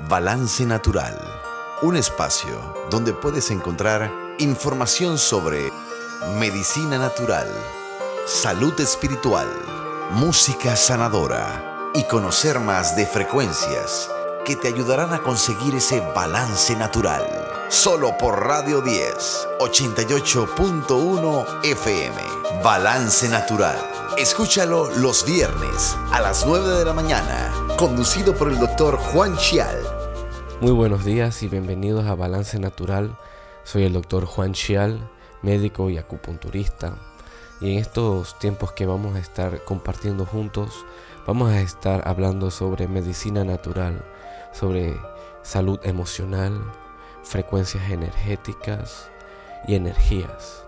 Balance 0.00 0.66
Natural, 0.66 1.16
un 1.82 1.96
espacio 1.96 2.74
donde 2.90 3.12
puedes 3.12 3.50
encontrar 3.50 4.12
información 4.38 5.18
sobre 5.18 5.72
medicina 6.38 6.98
natural, 6.98 7.48
salud 8.26 8.78
espiritual, 8.80 9.48
música 10.10 10.76
sanadora 10.76 11.90
y 11.94 12.02
conocer 12.04 12.58
más 12.58 12.96
de 12.96 13.06
frecuencias 13.06 14.10
que 14.44 14.56
te 14.56 14.68
ayudarán 14.68 15.14
a 15.14 15.22
conseguir 15.22 15.74
ese 15.76 16.00
balance 16.14 16.76
natural. 16.76 17.24
Solo 17.70 18.18
por 18.18 18.44
Radio 18.46 18.82
10, 18.82 19.48
88.1 19.60 21.46
FM. 21.64 22.16
Balance 22.62 23.28
Natural. 23.28 23.76
Escúchalo 24.18 24.90
los 24.96 25.24
viernes 25.24 25.96
a 26.12 26.20
las 26.20 26.44
9 26.46 26.78
de 26.78 26.84
la 26.84 26.92
mañana, 26.92 27.52
conducido 27.76 28.34
por 28.34 28.48
el 28.50 28.58
doctor 28.58 28.96
Juan 28.96 29.36
Chial. 29.36 29.76
Muy 30.60 30.72
buenos 30.72 31.04
días 31.04 31.42
y 31.42 31.48
bienvenidos 31.48 32.06
a 32.06 32.14
Balance 32.14 32.58
Natural. 32.58 33.16
Soy 33.64 33.84
el 33.84 33.92
doctor 33.92 34.26
Juan 34.26 34.52
Chial, 34.52 35.10
médico 35.42 35.90
y 35.90 35.98
acupunturista. 35.98 36.94
Y 37.60 37.72
en 37.72 37.78
estos 37.78 38.38
tiempos 38.38 38.72
que 38.72 38.86
vamos 38.86 39.16
a 39.16 39.18
estar 39.18 39.64
compartiendo 39.64 40.24
juntos, 40.24 40.84
vamos 41.26 41.50
a 41.50 41.60
estar 41.60 42.06
hablando 42.06 42.50
sobre 42.50 42.88
medicina 42.88 43.44
natural 43.44 44.04
sobre 44.54 44.96
salud 45.42 45.80
emocional, 45.82 46.64
frecuencias 47.24 47.90
energéticas 47.90 49.10
y 49.66 49.74
energías. 49.74 50.64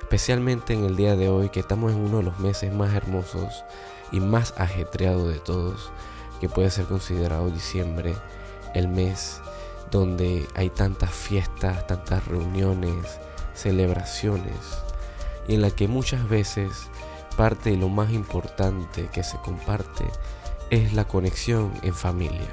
Especialmente 0.00 0.74
en 0.74 0.84
el 0.84 0.96
día 0.96 1.16
de 1.16 1.28
hoy 1.28 1.48
que 1.48 1.60
estamos 1.60 1.92
en 1.92 2.00
uno 2.00 2.18
de 2.18 2.24
los 2.24 2.38
meses 2.40 2.74
más 2.74 2.92
hermosos 2.94 3.64
y 4.10 4.20
más 4.20 4.54
ajetreados 4.58 5.32
de 5.32 5.38
todos, 5.38 5.92
que 6.42 6.48
puede 6.48 6.70
ser 6.70 6.86
considerado 6.86 7.48
diciembre, 7.50 8.16
el 8.74 8.88
mes 8.88 9.40
donde 9.92 10.44
hay 10.56 10.70
tantas 10.70 11.12
fiestas, 11.12 11.86
tantas 11.86 12.26
reuniones, 12.26 13.20
celebraciones, 13.54 14.56
y 15.46 15.54
en 15.54 15.62
la 15.62 15.70
que 15.70 15.86
muchas 15.86 16.28
veces 16.28 16.88
parte 17.36 17.70
de 17.70 17.76
lo 17.76 17.88
más 17.88 18.10
importante 18.10 19.06
que 19.12 19.22
se 19.22 19.36
comparte 19.36 20.04
es 20.70 20.94
la 20.94 21.06
conexión 21.06 21.72
en 21.84 21.94
familia. 21.94 22.50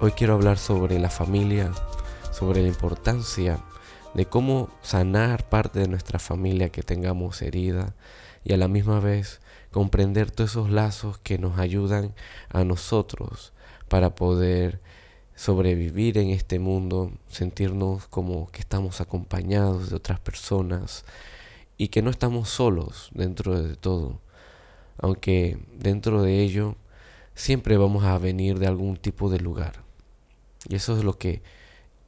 Hoy 0.00 0.12
quiero 0.12 0.32
hablar 0.32 0.56
sobre 0.56 0.98
la 0.98 1.10
familia, 1.10 1.72
sobre 2.32 2.62
la 2.62 2.68
importancia 2.68 3.58
de 4.14 4.24
cómo 4.24 4.70
sanar 4.80 5.46
parte 5.50 5.80
de 5.80 5.88
nuestra 5.88 6.18
familia 6.18 6.70
que 6.70 6.82
tengamos 6.82 7.42
herida 7.42 7.94
y 8.42 8.54
a 8.54 8.56
la 8.56 8.68
misma 8.68 9.00
vez 9.00 9.42
comprender 9.70 10.30
todos 10.30 10.50
esos 10.50 10.70
lazos 10.70 11.18
que 11.18 11.38
nos 11.38 11.58
ayudan 11.58 12.14
a 12.48 12.64
nosotros 12.64 13.52
para 13.88 14.14
poder 14.14 14.80
sobrevivir 15.34 16.18
en 16.18 16.30
este 16.30 16.58
mundo, 16.58 17.12
sentirnos 17.28 18.06
como 18.08 18.50
que 18.50 18.60
estamos 18.60 19.00
acompañados 19.00 19.90
de 19.90 19.96
otras 19.96 20.18
personas 20.18 21.04
y 21.76 21.88
que 21.88 22.02
no 22.02 22.10
estamos 22.10 22.48
solos 22.48 23.10
dentro 23.12 23.60
de 23.62 23.76
todo, 23.76 24.20
aunque 24.98 25.58
dentro 25.74 26.22
de 26.22 26.40
ello 26.40 26.74
siempre 27.34 27.76
vamos 27.76 28.04
a 28.04 28.18
venir 28.18 28.58
de 28.58 28.66
algún 28.66 28.96
tipo 28.96 29.28
de 29.28 29.40
lugar. 29.40 29.84
Y 30.68 30.76
eso 30.76 30.96
es 30.96 31.04
lo 31.04 31.18
que 31.18 31.42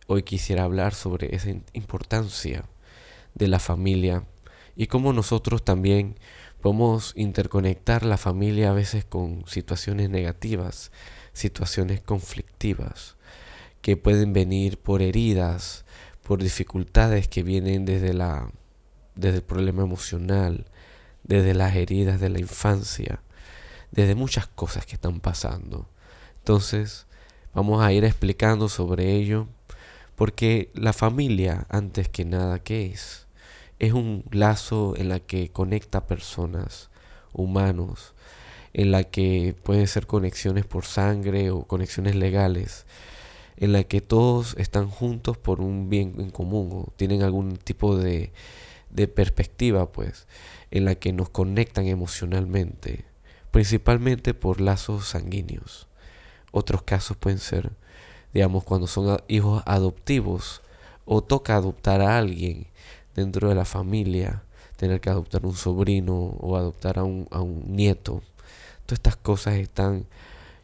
hoy 0.06 0.22
quisiera 0.22 0.64
hablar 0.64 0.94
sobre 0.94 1.36
esa 1.36 1.50
importancia 1.74 2.64
de 3.34 3.46
la 3.46 3.58
familia 3.58 4.24
y 4.74 4.86
cómo 4.86 5.12
nosotros 5.12 5.62
también 5.62 6.16
podemos 6.60 7.12
interconectar 7.16 8.04
la 8.04 8.16
familia 8.16 8.70
a 8.70 8.74
veces 8.74 9.04
con 9.04 9.44
situaciones 9.46 10.10
negativas, 10.10 10.92
situaciones 11.32 12.00
conflictivas, 12.00 13.16
que 13.82 13.96
pueden 13.96 14.32
venir 14.32 14.78
por 14.78 15.02
heridas, 15.02 15.84
por 16.22 16.42
dificultades 16.42 17.28
que 17.28 17.42
vienen 17.42 17.84
desde 17.84 18.12
la 18.14 18.50
desde 19.14 19.38
el 19.38 19.42
problema 19.42 19.82
emocional, 19.82 20.66
desde 21.24 21.54
las 21.54 21.74
heridas 21.74 22.20
de 22.20 22.28
la 22.28 22.38
infancia, 22.38 23.20
desde 23.90 24.14
muchas 24.14 24.46
cosas 24.46 24.86
que 24.86 24.94
están 24.94 25.18
pasando. 25.18 25.88
Entonces, 26.38 27.08
Vamos 27.54 27.82
a 27.82 27.92
ir 27.92 28.04
explicando 28.04 28.68
sobre 28.68 29.14
ello, 29.14 29.48
porque 30.16 30.70
la 30.74 30.92
familia, 30.92 31.66
antes 31.70 32.08
que 32.08 32.24
nada, 32.24 32.58
¿qué 32.60 32.86
es? 32.86 33.26
Es 33.78 33.92
un 33.92 34.24
lazo 34.30 34.94
en 34.96 35.08
la 35.08 35.20
que 35.20 35.50
conecta 35.50 36.06
personas, 36.06 36.90
humanos, 37.32 38.14
en 38.72 38.90
la 38.90 39.04
que 39.04 39.54
pueden 39.62 39.86
ser 39.86 40.06
conexiones 40.06 40.66
por 40.66 40.84
sangre 40.84 41.50
o 41.50 41.62
conexiones 41.62 42.16
legales, 42.16 42.86
en 43.56 43.72
la 43.72 43.84
que 43.84 44.00
todos 44.00 44.56
están 44.58 44.88
juntos 44.88 45.38
por 45.38 45.60
un 45.60 45.88
bien 45.88 46.14
en 46.18 46.30
común 46.30 46.70
o 46.72 46.92
tienen 46.96 47.22
algún 47.22 47.56
tipo 47.56 47.96
de, 47.96 48.32
de 48.90 49.08
perspectiva, 49.08 49.90
pues, 49.92 50.26
en 50.70 50.84
la 50.84 50.94
que 50.96 51.12
nos 51.12 51.28
conectan 51.28 51.86
emocionalmente, 51.86 53.04
principalmente 53.50 54.34
por 54.34 54.60
lazos 54.60 55.08
sanguíneos. 55.08 55.88
Otros 56.50 56.82
casos 56.82 57.16
pueden 57.16 57.38
ser, 57.38 57.70
digamos, 58.32 58.64
cuando 58.64 58.86
son 58.86 59.20
hijos 59.28 59.62
adoptivos 59.66 60.62
o 61.04 61.22
toca 61.22 61.56
adoptar 61.56 62.00
a 62.00 62.18
alguien 62.18 62.66
dentro 63.18 63.48
de 63.48 63.54
la 63.54 63.64
familia, 63.64 64.42
tener 64.76 65.00
que 65.00 65.10
adoptar 65.10 65.44
un 65.44 65.54
sobrino 65.54 66.14
o 66.14 66.56
adoptar 66.56 66.98
a 66.98 67.04
un, 67.04 67.26
a 67.30 67.40
un 67.40 67.76
nieto. 67.76 68.22
Todas 68.86 68.98
estas 68.98 69.16
cosas 69.16 69.54
están 69.54 70.06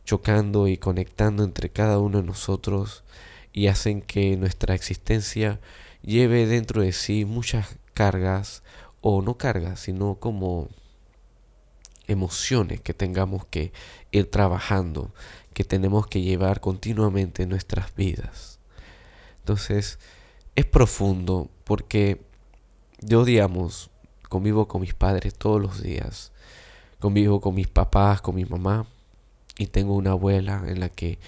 chocando 0.05 0.69
y 0.69 0.77
conectando 0.77 1.45
entre 1.45 1.71
cada 1.71 1.99
uno 1.99 2.21
de 2.21 2.27
nosotros 2.27 3.05
y 3.53 3.67
hacen 3.67 4.03
que 4.03 4.37
nuestra 4.37 4.75
existencia 4.75 5.61
lleve 6.03 6.47
dentro 6.47 6.83
de 6.83 6.93
sí 6.93 7.25
muchas 7.25 7.77
cargas 7.95 8.63
o 9.01 9.23
no 9.23 9.37
cargas, 9.37 9.81
sino 9.81 10.17
como 10.17 10.69
emociones 12.07 12.81
que 12.81 12.95
tengamos 12.95 13.47
que 13.47 13.73
ir 14.13 14.31
trabajando 14.31 15.13
que 15.55 15.65
tenemos 15.65 16.07
que 16.09 16.21
llevar 16.21 16.61
continuamente 16.61 17.45
en 17.45 17.49
nuestras 17.49 17.95
vidas. 17.95 18.59
Entonces, 19.39 19.99
es 20.57 20.67
profundo 20.67 21.49
porque 21.65 22.21
yo, 23.01 23.25
digamos, 23.25 23.91
convivo 24.29 24.69
con 24.69 24.81
mis 24.81 24.95
padres 24.95 25.35
todos 25.35 25.61
los 25.61 25.83
días, 25.83 26.33
convivo 26.99 27.41
con 27.41 27.55
mis 27.55 27.69
papás, 27.69 28.21
con 28.21 28.35
mi 28.35 28.45
mamá, 28.45 28.87
y 29.59 29.67
tengo 29.67 29.95
una 29.95 30.13
abuela 30.13 30.65
en 30.67 30.81
la 30.81 30.89
que 30.89 31.19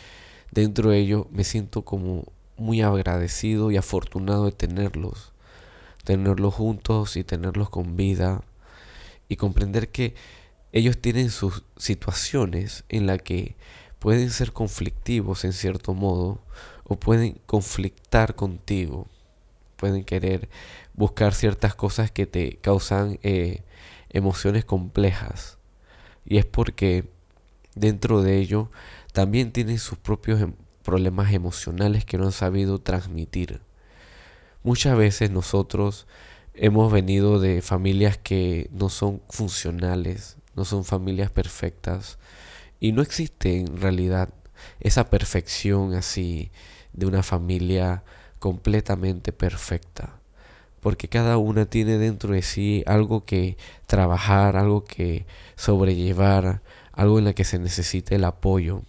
dentro 0.50 0.91
de 0.91 0.99
ello 0.99 1.28
me 1.31 1.44
siento 1.44 1.82
como 1.82 2.25
muy 2.56 2.82
agradecido 2.82 3.71
y 3.71 3.77
afortunado 3.77 4.47
de 4.47 4.53
tenerlos, 4.53 5.32
tenerlos 6.04 6.54
juntos 6.54 7.16
y 7.16 7.25
tenerlos 7.25 7.69
con 7.69 7.97
vida 7.97 8.43
y 9.28 9.37
comprender 9.37 9.88
que 9.91 10.15
ellos 10.72 10.98
tienen 10.98 11.31
sus 11.31 11.62
situaciones 11.77 12.84
en 12.88 13.06
la 13.06 13.19
que 13.19 13.56
pueden 13.98 14.31
ser 14.31 14.53
conflictivos 14.53 15.44
en 15.44 15.53
cierto 15.53 15.94
modo 15.94 16.41
o 16.84 16.97
pueden 16.97 17.41
conflictar 17.47 18.34
contigo. 18.34 19.06
Pueden 19.77 20.04
querer 20.04 20.48
buscar 20.96 21.34
ciertas 21.34 21.74
cosas 21.74 22.10
que 22.10 22.26
te 22.26 22.56
causan 22.56 23.18
eh, 23.22 23.62
emociones 24.10 24.64
complejas. 24.64 25.58
Y 26.24 26.38
es 26.38 26.44
porque 26.44 27.08
dentro 27.74 28.22
de 28.22 28.38
ello 28.38 28.70
también 29.12 29.52
tienen 29.52 29.78
sus 29.78 29.98
propios 29.98 30.40
em, 30.40 30.54
problemas 30.82 31.32
emocionales 31.32 32.04
que 32.04 32.18
no 32.18 32.26
han 32.26 32.32
sabido 32.32 32.80
transmitir. 32.80 33.60
Muchas 34.62 34.96
veces 34.96 35.30
nosotros 35.30 36.06
hemos 36.54 36.92
venido 36.92 37.38
de 37.38 37.62
familias 37.62 38.18
que 38.18 38.68
no 38.72 38.88
son 38.88 39.20
funcionales, 39.28 40.36
no 40.54 40.64
son 40.64 40.84
familias 40.84 41.30
perfectas, 41.30 42.18
y 42.80 42.92
no 42.92 43.02
existe 43.02 43.58
en 43.58 43.80
realidad 43.80 44.30
esa 44.80 45.10
perfección 45.10 45.94
así 45.94 46.50
de 46.92 47.06
una 47.06 47.22
familia 47.22 48.03
completamente 48.38 49.32
perfecta. 49.32 50.21
Porque 50.80 51.08
cada 51.08 51.38
una 51.38 51.66
tiene 51.66 51.98
dentro 51.98 52.32
de 52.32 52.42
sí 52.42 52.84
algo 52.86 53.24
que 53.24 53.56
trabajar, 53.86 54.56
algo 54.56 54.84
que 54.84 55.26
sobrellevar, 55.56 56.62
algo 56.92 57.18
en 57.18 57.24
la 57.24 57.32
que 57.32 57.44
se 57.44 57.58
necesite 57.58 58.16
el 58.16 58.24
apoyo, 58.24 58.82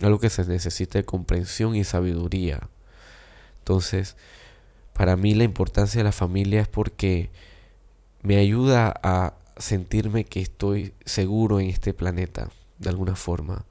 algo 0.00 0.18
que 0.18 0.30
se 0.30 0.44
necesite 0.44 1.04
comprensión 1.04 1.76
y 1.76 1.84
sabiduría. 1.84 2.68
Entonces, 3.58 4.16
para 4.92 5.16
mí 5.16 5.34
la 5.34 5.44
importancia 5.44 5.98
de 5.98 6.04
la 6.04 6.12
familia 6.12 6.60
es 6.60 6.68
porque 6.68 7.30
me 8.22 8.36
ayuda 8.36 8.94
a 9.02 9.34
sentirme 9.56 10.24
que 10.24 10.40
estoy 10.40 10.94
seguro 11.04 11.60
en 11.60 11.68
este 11.68 11.94
planeta 11.94 12.50
de 12.78 12.90
alguna 12.90 13.16
forma. 13.16 13.64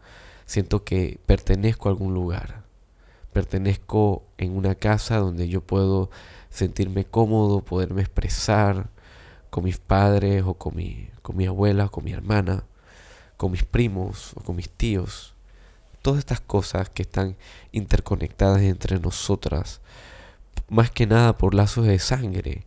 Siento 0.45 0.83
que 0.83 1.19
pertenezco 1.25 1.87
a 1.87 1.91
algún 1.91 2.13
lugar. 2.13 2.63
Pertenezco 3.31 4.23
en 4.37 4.55
una 4.55 4.75
casa 4.75 5.17
donde 5.17 5.47
yo 5.47 5.61
puedo 5.61 6.09
sentirme 6.53 7.03
cómodo, 7.03 7.61
poderme 7.61 8.01
expresar 8.01 8.89
con 9.49 9.63
mis 9.63 9.79
padres 9.79 10.43
o 10.45 10.53
con 10.53 10.75
mi, 10.75 11.09
con 11.23 11.35
mi 11.35 11.47
abuela, 11.47 11.89
con 11.89 12.03
mi 12.03 12.13
hermana, 12.13 12.63
con 13.37 13.51
mis 13.51 13.63
primos 13.63 14.33
o 14.35 14.41
con 14.41 14.55
mis 14.55 14.69
tíos. 14.69 15.33
todas 16.03 16.19
estas 16.19 16.41
cosas 16.41 16.89
que 16.89 17.03
están 17.03 17.37
interconectadas 17.71 18.61
entre 18.61 18.99
nosotras, 18.99 19.79
más 20.69 20.91
que 20.91 21.07
nada 21.07 21.37
por 21.37 21.55
lazos 21.55 21.85
de 21.85 21.97
sangre, 21.97 22.65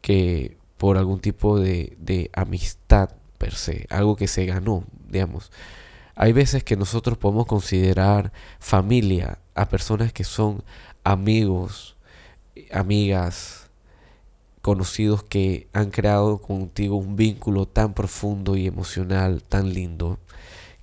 que 0.00 0.56
por 0.78 0.96
algún 0.96 1.20
tipo 1.20 1.60
de, 1.60 1.96
de 2.00 2.30
amistad 2.32 3.10
per 3.38 3.54
se, 3.54 3.86
algo 3.90 4.16
que 4.16 4.28
se 4.28 4.46
ganó, 4.46 4.84
digamos. 5.08 5.52
Hay 6.16 6.32
veces 6.32 6.64
que 6.64 6.76
nosotros 6.76 7.18
podemos 7.18 7.46
considerar 7.46 8.32
familia 8.60 9.38
a 9.54 9.68
personas 9.68 10.12
que 10.12 10.24
son 10.24 10.64
amigos, 11.04 11.93
amigas, 12.70 13.70
conocidos 14.62 15.22
que 15.22 15.68
han 15.72 15.90
creado 15.90 16.38
contigo 16.38 16.96
un 16.96 17.16
vínculo 17.16 17.66
tan 17.66 17.94
profundo 17.94 18.56
y 18.56 18.66
emocional, 18.66 19.42
tan 19.42 19.74
lindo, 19.74 20.18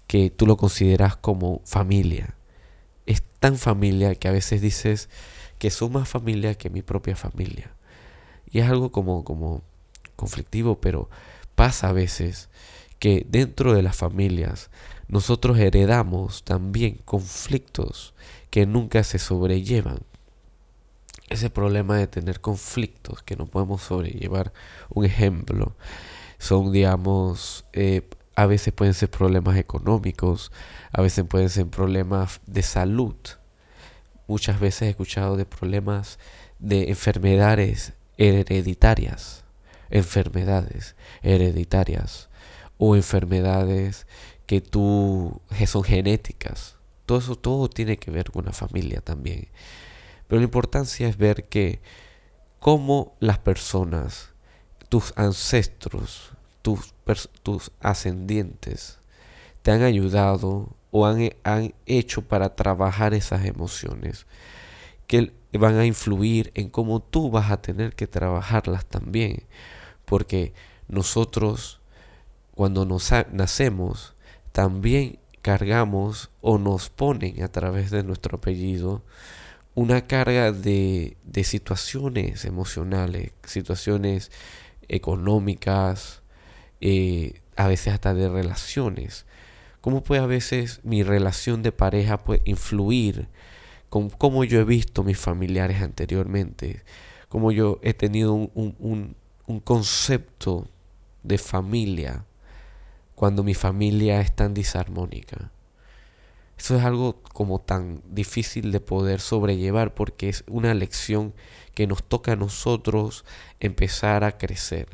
que 0.08 0.30
tú 0.30 0.46
lo 0.46 0.58
consideras 0.58 1.16
como 1.16 1.62
familia. 1.66 2.36
Es 3.06 3.24
tan 3.40 3.58
familia 3.58 4.14
que 4.16 4.28
a 4.28 4.32
veces 4.32 4.62
dices 4.62 5.10
que 5.58 5.72
son 5.72 5.94
más 5.94 6.10
familia 6.10 6.56
que 6.56 6.70
mi 6.70 6.82
propia 6.82 7.16
familia. 7.16 7.72
Y 8.52 8.60
es 8.60 8.70
algo 8.70 8.92
como, 8.92 9.24
como 9.24 9.64
conflictivo, 10.16 10.80
pero 10.80 11.10
pasa 11.56 11.90
a 11.90 11.94
veces 11.94 12.50
que 13.00 13.26
dentro 13.28 13.74
de 13.74 13.82
las 13.82 13.96
familias 13.96 14.70
nosotros 15.08 15.58
heredamos 15.58 16.44
también 16.44 17.00
conflictos 17.04 18.14
que 18.50 18.66
nunca 18.66 19.04
se 19.04 19.18
sobrellevan. 19.18 20.00
Ese 21.32 21.50
problema 21.50 21.96
de 21.96 22.08
tener 22.08 22.42
conflictos 22.42 23.24
que 23.24 23.38
no 23.38 23.46
podemos 23.46 23.84
sobrellevar, 23.84 24.52
un 24.90 25.06
ejemplo, 25.06 25.78
son, 26.40 26.74
digamos, 26.74 27.64
eh, 27.72 28.02
a 28.36 28.46
veces 28.48 28.74
pueden 28.74 28.94
ser 28.94 29.10
problemas 29.10 29.56
económicos, 29.56 30.52
a 30.92 31.02
veces 31.02 31.24
pueden 31.24 31.50
ser 31.50 31.68
problemas 31.68 32.42
de 32.48 32.64
salud. 32.64 33.16
Muchas 34.28 34.60
veces 34.60 34.82
he 34.82 34.90
escuchado 34.90 35.38
de 35.38 35.46
problemas 35.46 36.20
de 36.60 36.90
enfermedades 36.90 37.94
hereditarias, 38.18 39.46
enfermedades 39.90 40.98
hereditarias 41.22 42.28
o 42.78 42.98
enfermedades 42.98 44.06
que 44.48 44.60
tú 44.60 45.40
que 45.58 45.66
son 45.66 45.86
genéticas. 45.86 46.76
Todo 47.06 47.20
eso 47.20 47.38
todo 47.38 47.70
tiene 47.70 47.96
que 47.96 48.12
ver 48.12 48.32
con 48.32 48.44
la 48.44 48.52
familia 48.52 49.00
también. 49.00 49.48
Pero 50.32 50.40
la 50.40 50.46
importancia 50.46 51.10
es 51.10 51.18
ver 51.18 51.50
que 51.50 51.82
cómo 52.62 53.18
las 53.20 53.38
personas, 53.38 54.30
tus 54.88 55.12
ancestros, 55.18 56.32
tus, 56.62 56.94
ascendientes, 57.82 58.98
te 59.62 59.72
han 59.72 59.84
ayudado 59.84 60.70
o 60.90 61.06
han, 61.06 61.34
han 61.44 61.74
hecho 61.86 62.22
para 62.22 62.56
trabajar 62.56 63.14
esas 63.14 63.44
emociones 63.44 64.26
que 65.06 65.34
van 65.52 65.78
a 65.78 65.86
influir 65.86 66.52
en 66.54 66.70
cómo 66.70 67.02
tú 67.02 67.30
vas 67.30 67.52
a 67.52 67.62
tener 67.62 67.94
que 67.94 68.08
trabajarlas 68.08 68.86
también. 68.86 69.44
Porque 70.06 70.54
nosotros, 70.88 71.82
cuando 72.56 72.86
nos 72.86 73.12
nacemos, 73.34 74.14
también 74.54 75.20
cargamos 75.42 76.30
o 76.40 76.58
nos 76.58 76.90
ponen 76.90 77.44
a 77.44 77.50
través 77.50 77.92
de 77.92 78.04
nuestro 78.04 78.38
apellido 78.38 79.02
una 79.76 80.08
carga 80.08 80.52
de, 80.52 81.18
de 81.24 81.44
situaciones 81.44 82.46
emocionales, 82.46 83.32
situaciones 83.44 84.32
económicas, 84.88 86.22
eh, 86.82 87.42
a 87.56 87.68
veces 87.68 87.94
hasta 87.94 88.14
de 88.14 88.30
relaciones. 88.30 89.26
¿Cómo 89.80 90.04
puede 90.04 90.22
a 90.22 90.28
veces 90.28 90.82
mi 90.84 91.04
relación 91.04 91.64
de 91.64 91.72
pareja 91.72 92.18
puede 92.18 92.42
influir 92.46 93.28
con 93.90 94.10
cómo 94.10 94.44
yo 94.44 94.60
he 94.60 94.64
visto 94.64 95.04
mis 95.04 95.18
familiares 95.18 95.82
anteriormente? 95.82 96.84
Cómo 97.30 97.52
yo 97.52 97.80
he 97.82 97.94
tenido 97.94 98.34
un, 98.34 98.52
un, 98.56 99.16
un 99.48 99.60
concepto 99.60 100.68
de 101.24 101.38
familia 101.38 102.26
cuando 103.16 103.44
mi 103.44 103.54
familia 103.54 104.20
es 104.22 104.36
tan 104.36 104.54
disarmónica. 104.54 105.52
Eso 106.62 106.78
es 106.78 106.84
algo 106.84 107.24
como 107.34 107.60
tan 107.60 108.04
difícil 108.08 108.72
de 108.72 108.80
poder 108.80 109.20
sobrellevar 109.20 109.96
porque 109.96 110.30
es 110.30 110.44
una 110.46 110.76
lección 110.76 111.34
que 111.74 111.88
nos 111.88 112.04
toca 112.04 112.34
a 112.34 112.36
nosotros 112.36 113.26
empezar 113.60 114.24
a 114.24 114.38
crecer. 114.38 114.88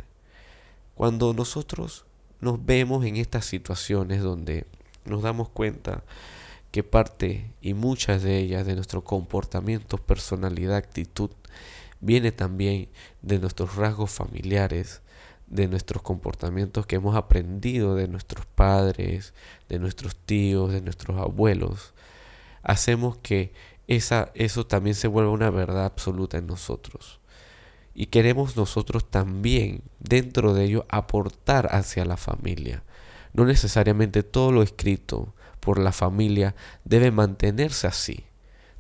Cuando 0.95 1.33
nosotros 1.33 2.05
nos 2.39 2.65
vemos 2.65 3.03
en 3.03 3.17
estas 3.17 3.43
situaciones 3.43 4.21
donde 4.21 4.65
nos 5.03 5.23
damos 5.23 5.49
cuenta 5.49 6.05
que 6.71 6.83
parte 6.83 7.51
y 7.61 7.73
muchas 7.73 8.23
de 8.23 8.37
ellas 8.37 8.65
de 8.65 8.75
nuestro 8.75 9.03
comportamiento, 9.03 9.97
personalidad, 9.97 10.77
actitud, 10.77 11.31
viene 11.99 12.31
también 12.31 12.87
de 13.21 13.39
nuestros 13.39 13.75
rasgos 13.75 14.11
familiares, 14.11 15.01
de 15.47 15.67
nuestros 15.67 16.01
comportamientos 16.01 16.85
que 16.85 16.97
hemos 16.97 17.15
aprendido 17.15 17.95
de 17.95 18.07
nuestros 18.07 18.45
padres, 18.45 19.33
de 19.69 19.79
nuestros 19.79 20.15
tíos, 20.15 20.71
de 20.71 20.81
nuestros 20.81 21.17
abuelos, 21.17 21.93
hacemos 22.63 23.17
que 23.17 23.53
esa, 23.87 24.31
eso 24.35 24.67
también 24.67 24.95
se 24.95 25.07
vuelva 25.07 25.31
una 25.31 25.49
verdad 25.49 25.85
absoluta 25.85 26.37
en 26.37 26.47
nosotros. 26.47 27.19
Y 27.95 28.07
queremos 28.07 28.55
nosotros 28.55 29.09
también, 29.09 29.81
dentro 29.99 30.53
de 30.53 30.65
ello, 30.65 30.85
aportar 30.89 31.73
hacia 31.73 32.05
la 32.05 32.17
familia. 32.17 32.83
No 33.33 33.45
necesariamente 33.45 34.23
todo 34.23 34.51
lo 34.51 34.61
escrito 34.61 35.33
por 35.59 35.79
la 35.79 35.91
familia 35.91 36.55
debe 36.83 37.11
mantenerse 37.11 37.87
así. 37.87 38.25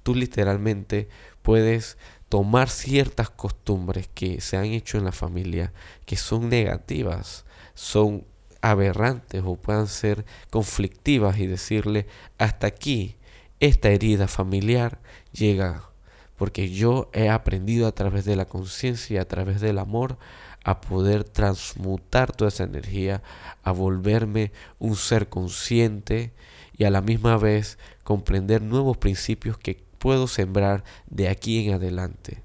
Tú 0.03 0.13
literalmente 0.13 1.09
puedes 1.41 1.97
tomar 2.29 2.69
ciertas 2.69 3.29
costumbres 3.29 4.09
que 4.13 4.41
se 4.41 4.57
han 4.57 4.65
hecho 4.65 4.97
en 4.97 5.05
la 5.05 5.11
familia 5.11 5.73
que 6.05 6.17
son 6.17 6.49
negativas, 6.49 7.45
son 7.73 8.25
aberrantes 8.61 9.43
o 9.45 9.55
puedan 9.55 9.87
ser 9.87 10.25
conflictivas 10.49 11.37
y 11.39 11.47
decirle 11.47 12.07
hasta 12.37 12.67
aquí 12.67 13.15
esta 13.59 13.89
herida 13.89 14.27
familiar 14.27 14.99
llega 15.31 15.89
porque 16.37 16.69
yo 16.69 17.09
he 17.13 17.29
aprendido 17.29 17.87
a 17.87 17.91
través 17.91 18.23
de 18.23 18.35
la 18.35 18.45
conciencia 18.45 19.15
y 19.15 19.17
a 19.17 19.27
través 19.27 19.59
del 19.59 19.79
amor 19.79 20.17
a 20.63 20.81
poder 20.81 21.23
transmutar 21.23 22.31
toda 22.31 22.49
esa 22.49 22.63
energía, 22.63 23.23
a 23.63 23.71
volverme 23.71 24.51
un 24.79 24.95
ser 24.95 25.29
consciente 25.29 26.33
y 26.77 26.83
a 26.83 26.91
la 26.91 27.01
misma 27.01 27.37
vez 27.37 27.79
comprender 28.03 28.61
nuevos 28.61 28.97
principios 28.97 29.57
que 29.57 29.86
puedo 30.07 30.29
sembrar 30.29 30.85
de 31.07 31.27
aquí 31.27 31.67
en 31.67 31.73
adelante. 31.73 32.41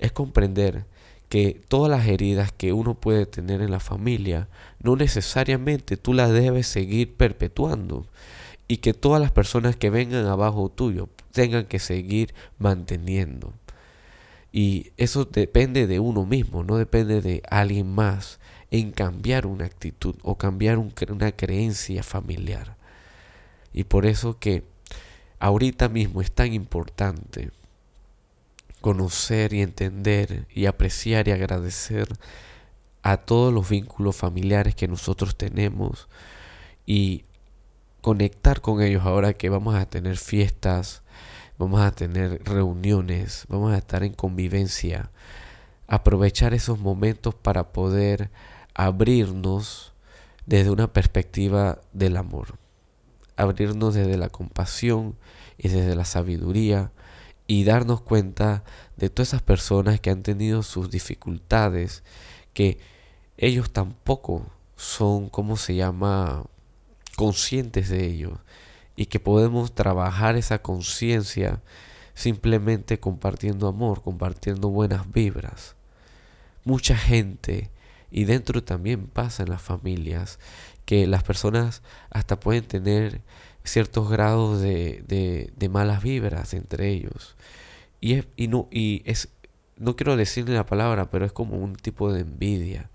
Es 0.00 0.10
comprender 0.10 0.84
que 1.28 1.62
todas 1.68 1.88
las 1.88 2.08
heridas 2.08 2.50
que 2.50 2.72
uno 2.72 2.94
puede 2.94 3.24
tener 3.24 3.62
en 3.62 3.70
la 3.70 3.78
familia, 3.78 4.48
no 4.82 4.96
necesariamente 4.96 5.96
tú 5.96 6.12
las 6.12 6.32
debes 6.32 6.66
seguir 6.66 7.16
perpetuando 7.16 8.04
y 8.66 8.78
que 8.78 8.94
todas 8.94 9.20
las 9.20 9.30
personas 9.30 9.76
que 9.76 9.90
vengan 9.90 10.26
abajo 10.26 10.68
tuyo 10.68 11.08
tengan 11.30 11.66
que 11.66 11.78
seguir 11.78 12.34
manteniendo. 12.58 13.52
Y 14.50 14.90
eso 14.96 15.24
depende 15.24 15.86
de 15.86 16.00
uno 16.00 16.26
mismo, 16.26 16.64
no 16.64 16.78
depende 16.78 17.20
de 17.20 17.44
alguien 17.48 17.94
más 17.94 18.40
en 18.72 18.90
cambiar 18.90 19.46
una 19.46 19.66
actitud 19.66 20.16
o 20.24 20.36
cambiar 20.36 20.78
una 20.78 21.30
creencia 21.30 22.02
familiar. 22.02 22.74
Y 23.72 23.84
por 23.84 24.04
eso 24.04 24.40
que 24.40 24.64
ahorita 25.46 25.88
mismo 25.88 26.20
es 26.20 26.32
tan 26.32 26.52
importante 26.52 27.52
conocer 28.80 29.52
y 29.52 29.62
entender 29.62 30.48
y 30.52 30.66
apreciar 30.66 31.28
y 31.28 31.30
agradecer 31.30 32.08
a 33.02 33.18
todos 33.18 33.54
los 33.54 33.68
vínculos 33.68 34.16
familiares 34.16 34.74
que 34.74 34.88
nosotros 34.88 35.36
tenemos 35.36 36.08
y 36.84 37.24
conectar 38.00 38.60
con 38.60 38.82
ellos 38.82 39.04
ahora 39.04 39.34
que 39.34 39.48
vamos 39.48 39.76
a 39.76 39.88
tener 39.88 40.16
fiestas, 40.16 41.02
vamos 41.58 41.80
a 41.80 41.92
tener 41.92 42.42
reuniones, 42.44 43.44
vamos 43.48 43.72
a 43.72 43.78
estar 43.78 44.02
en 44.02 44.14
convivencia, 44.14 45.12
aprovechar 45.86 46.54
esos 46.54 46.80
momentos 46.80 47.36
para 47.36 47.72
poder 47.72 48.30
abrirnos 48.74 49.92
desde 50.44 50.70
una 50.70 50.92
perspectiva 50.92 51.80
del 51.92 52.16
amor 52.16 52.65
abrirnos 53.36 53.94
desde 53.94 54.16
la 54.16 54.28
compasión 54.28 55.16
y 55.58 55.68
desde 55.68 55.94
la 55.94 56.04
sabiduría 56.04 56.92
y 57.46 57.64
darnos 57.64 58.00
cuenta 58.00 58.64
de 58.96 59.10
todas 59.10 59.28
esas 59.28 59.42
personas 59.42 60.00
que 60.00 60.10
han 60.10 60.22
tenido 60.22 60.62
sus 60.62 60.90
dificultades, 60.90 62.02
que 62.52 62.78
ellos 63.36 63.70
tampoco 63.70 64.46
son, 64.76 65.28
¿cómo 65.28 65.56
se 65.56 65.74
llama?, 65.74 66.44
conscientes 67.16 67.88
de 67.88 68.04
ello 68.06 68.40
y 68.94 69.06
que 69.06 69.20
podemos 69.20 69.74
trabajar 69.74 70.36
esa 70.36 70.58
conciencia 70.58 71.62
simplemente 72.14 72.98
compartiendo 72.98 73.68
amor, 73.68 74.02
compartiendo 74.02 74.68
buenas 74.68 75.10
vibras. 75.12 75.76
Mucha 76.64 76.96
gente, 76.96 77.70
y 78.16 78.24
dentro 78.24 78.64
también 78.64 79.08
pasa 79.08 79.42
en 79.42 79.50
las 79.50 79.60
familias, 79.60 80.38
que 80.86 81.06
las 81.06 81.22
personas 81.22 81.82
hasta 82.08 82.40
pueden 82.40 82.64
tener 82.64 83.20
ciertos 83.62 84.08
grados 84.08 84.62
de, 84.62 85.52
de, 85.54 85.68
malas 85.68 86.02
vibras 86.02 86.54
entre 86.54 86.88
ellos. 86.88 87.36
Y, 88.00 88.14
es, 88.14 88.26
y, 88.34 88.48
no, 88.48 88.68
y 88.70 89.02
es, 89.04 89.28
no 89.76 89.96
quiero 89.96 90.16
decirle 90.16 90.54
la 90.54 90.64
palabra, 90.64 91.10
pero 91.10 91.26
es 91.26 91.32
como 91.32 91.58
un 91.58 91.76
tipo 91.76 92.10
de 92.10 92.20
envidia 92.20 92.88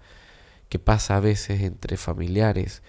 que 0.70 0.80
pasa 0.80 1.18
a 1.18 1.20
veces 1.20 1.62
entre 1.62 1.98
familiares 1.98 2.82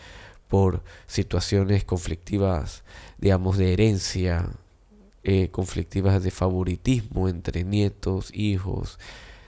por 0.49 0.83
situaciones 1.07 1.85
conflictivas, 1.85 2.83
digamos, 3.19 3.59
de 3.59 3.75
herencia, 3.75 4.49
eh, 5.23 5.51
conflictivas 5.51 6.23
de 6.23 6.31
favoritismo 6.31 7.29
entre 7.29 7.63
nietos, 7.63 8.31
hijos, 8.33 8.99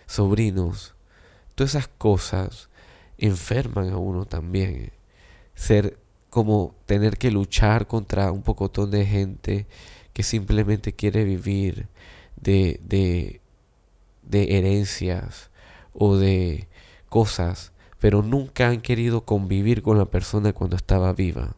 sobrinos. 0.06 0.94
Todas 1.54 1.76
esas 1.76 1.88
cosas 1.88 2.68
enferman 3.26 3.90
a 3.90 3.98
uno 3.98 4.24
también. 4.26 4.92
Ser 5.54 5.98
como 6.30 6.74
tener 6.86 7.16
que 7.16 7.30
luchar 7.30 7.86
contra 7.86 8.32
un 8.32 8.42
pocotón 8.42 8.90
de 8.90 9.06
gente 9.06 9.66
que 10.12 10.22
simplemente 10.22 10.92
quiere 10.92 11.24
vivir 11.24 11.88
de, 12.36 12.80
de, 12.82 13.40
de 14.22 14.58
herencias 14.58 15.50
o 15.92 16.16
de 16.16 16.68
cosas, 17.08 17.72
pero 18.00 18.22
nunca 18.22 18.68
han 18.68 18.80
querido 18.80 19.24
convivir 19.24 19.82
con 19.82 19.96
la 19.98 20.06
persona 20.06 20.52
cuando 20.52 20.76
estaba 20.76 21.12
viva. 21.12 21.56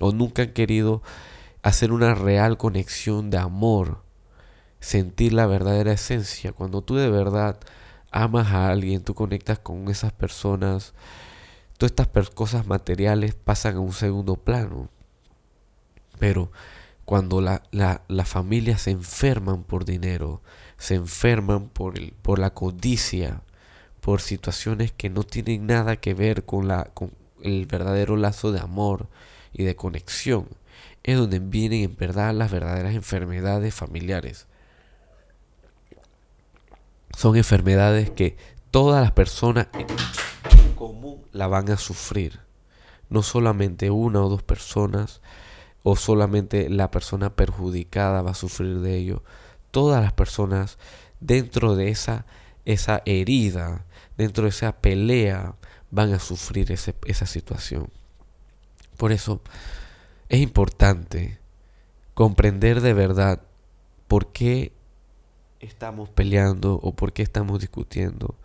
O 0.00 0.12
nunca 0.12 0.42
han 0.42 0.52
querido 0.52 1.02
hacer 1.62 1.92
una 1.92 2.14
real 2.14 2.56
conexión 2.56 3.30
de 3.30 3.38
amor, 3.38 4.02
sentir 4.80 5.32
la 5.32 5.46
verdadera 5.46 5.92
esencia. 5.92 6.52
Cuando 6.52 6.82
tú 6.82 6.96
de 6.96 7.10
verdad 7.10 7.58
amas 8.12 8.48
a 8.52 8.68
alguien, 8.68 9.02
tú 9.02 9.14
conectas 9.14 9.58
con 9.58 9.88
esas 9.88 10.12
personas, 10.12 10.94
todas 11.78 11.92
estas 11.92 12.30
cosas 12.30 12.66
materiales 12.66 13.34
pasan 13.34 13.76
a 13.76 13.80
un 13.80 13.92
segundo 13.92 14.36
plano. 14.36 14.88
Pero 16.18 16.52
cuando 17.04 17.40
la, 17.40 17.62
la, 17.72 18.02
la 18.08 18.24
familia 18.24 18.78
se 18.78 18.90
enferman 18.90 19.64
por 19.64 19.84
dinero, 19.84 20.40
se 20.78 20.94
enferman 20.94 21.68
por, 21.68 21.94
por 22.16 22.38
la 22.38 22.50
codicia, 22.50 23.42
por 24.00 24.20
situaciones 24.20 24.92
que 24.92 25.10
no 25.10 25.22
tienen 25.22 25.66
nada 25.66 25.96
que 25.96 26.14
ver 26.14 26.44
con, 26.44 26.68
la, 26.68 26.84
con 26.94 27.12
el 27.42 27.66
verdadero 27.66 28.16
lazo 28.16 28.52
de 28.52 28.60
amor 28.60 29.08
y 29.52 29.64
de 29.64 29.76
conexión, 29.76 30.48
es 31.02 31.16
donde 31.16 31.38
vienen 31.38 31.82
en 31.82 31.96
verdad 31.96 32.34
las 32.34 32.50
verdaderas 32.50 32.94
enfermedades 32.94 33.74
familiares. 33.74 34.46
Son 37.16 37.36
enfermedades 37.36 38.10
que 38.10 38.36
todas 38.70 39.02
las 39.02 39.12
personas 39.12 39.68
común 40.74 41.22
la 41.32 41.46
van 41.46 41.70
a 41.70 41.76
sufrir. 41.76 42.40
No 43.08 43.22
solamente 43.22 43.90
una 43.90 44.22
o 44.22 44.28
dos 44.28 44.42
personas 44.42 45.20
o 45.82 45.96
solamente 45.96 46.68
la 46.68 46.90
persona 46.90 47.34
perjudicada 47.34 48.22
va 48.22 48.32
a 48.32 48.34
sufrir 48.34 48.80
de 48.80 48.96
ello. 48.96 49.22
Todas 49.70 50.02
las 50.02 50.12
personas 50.12 50.78
dentro 51.20 51.76
de 51.76 51.90
esa, 51.90 52.26
esa 52.64 53.02
herida, 53.04 53.84
dentro 54.16 54.44
de 54.44 54.50
esa 54.50 54.80
pelea, 54.80 55.56
van 55.90 56.12
a 56.12 56.18
sufrir 56.18 56.72
esa 56.72 57.26
situación. 57.26 57.90
Por 58.96 59.12
eso 59.12 59.42
es 60.28 60.40
importante 60.40 61.38
comprender 62.14 62.80
de 62.80 62.94
verdad 62.94 63.42
por 64.08 64.32
qué 64.32 64.72
estamos 65.62 66.10
peleando 66.10 66.74
o 66.74 66.92
por 66.94 67.12
qué 67.12 67.22
estamos 67.22 67.60
discutiendo 67.60 68.36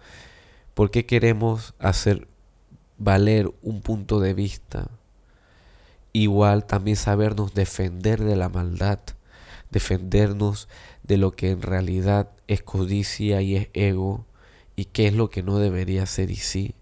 ¿Por 0.77 0.91
qué 0.91 1.07
queremos 1.07 1.73
hacer 1.79 2.27
valer 2.99 3.51
un 3.63 3.81
punto 3.81 4.19
de 4.19 4.35
vista? 4.35 4.91
Igual 6.13 6.67
también 6.67 6.97
sabernos 6.97 7.55
defender 7.55 8.23
de 8.23 8.35
la 8.35 8.47
maldad, 8.47 8.99
defendernos 9.71 10.67
de 11.01 11.17
lo 11.17 11.31
que 11.31 11.49
en 11.49 11.63
realidad 11.63 12.29
es 12.45 12.61
codicia 12.61 13.41
y 13.41 13.55
es 13.55 13.69
ego 13.73 14.27
y 14.75 14.85
qué 14.85 15.07
es 15.07 15.15
lo 15.15 15.31
que 15.31 15.41
no 15.41 15.57
debería 15.57 16.05
ser 16.05 16.29
y 16.29 16.35
sí. 16.35 16.75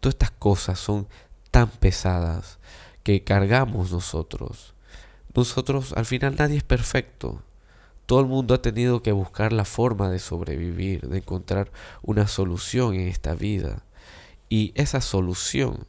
Todas 0.00 0.16
estas 0.16 0.32
cosas 0.32 0.78
son 0.78 1.08
tan 1.50 1.70
pesadas 1.70 2.58
que 3.04 3.24
cargamos 3.24 3.90
nosotros. 3.90 4.74
Nosotros 5.34 5.94
al 5.94 6.04
final 6.04 6.36
nadie 6.36 6.58
es 6.58 6.62
perfecto. 6.62 7.42
Todo 8.12 8.20
el 8.20 8.26
mundo 8.26 8.52
ha 8.52 8.60
tenido 8.60 9.02
que 9.02 9.12
buscar 9.12 9.54
la 9.54 9.64
forma 9.64 10.10
de 10.10 10.18
sobrevivir, 10.18 11.08
de 11.08 11.16
encontrar 11.16 11.72
una 12.02 12.26
solución 12.26 12.92
en 12.92 13.08
esta 13.08 13.34
vida. 13.34 13.84
Y 14.50 14.72
esa 14.74 15.00
solución 15.00 15.86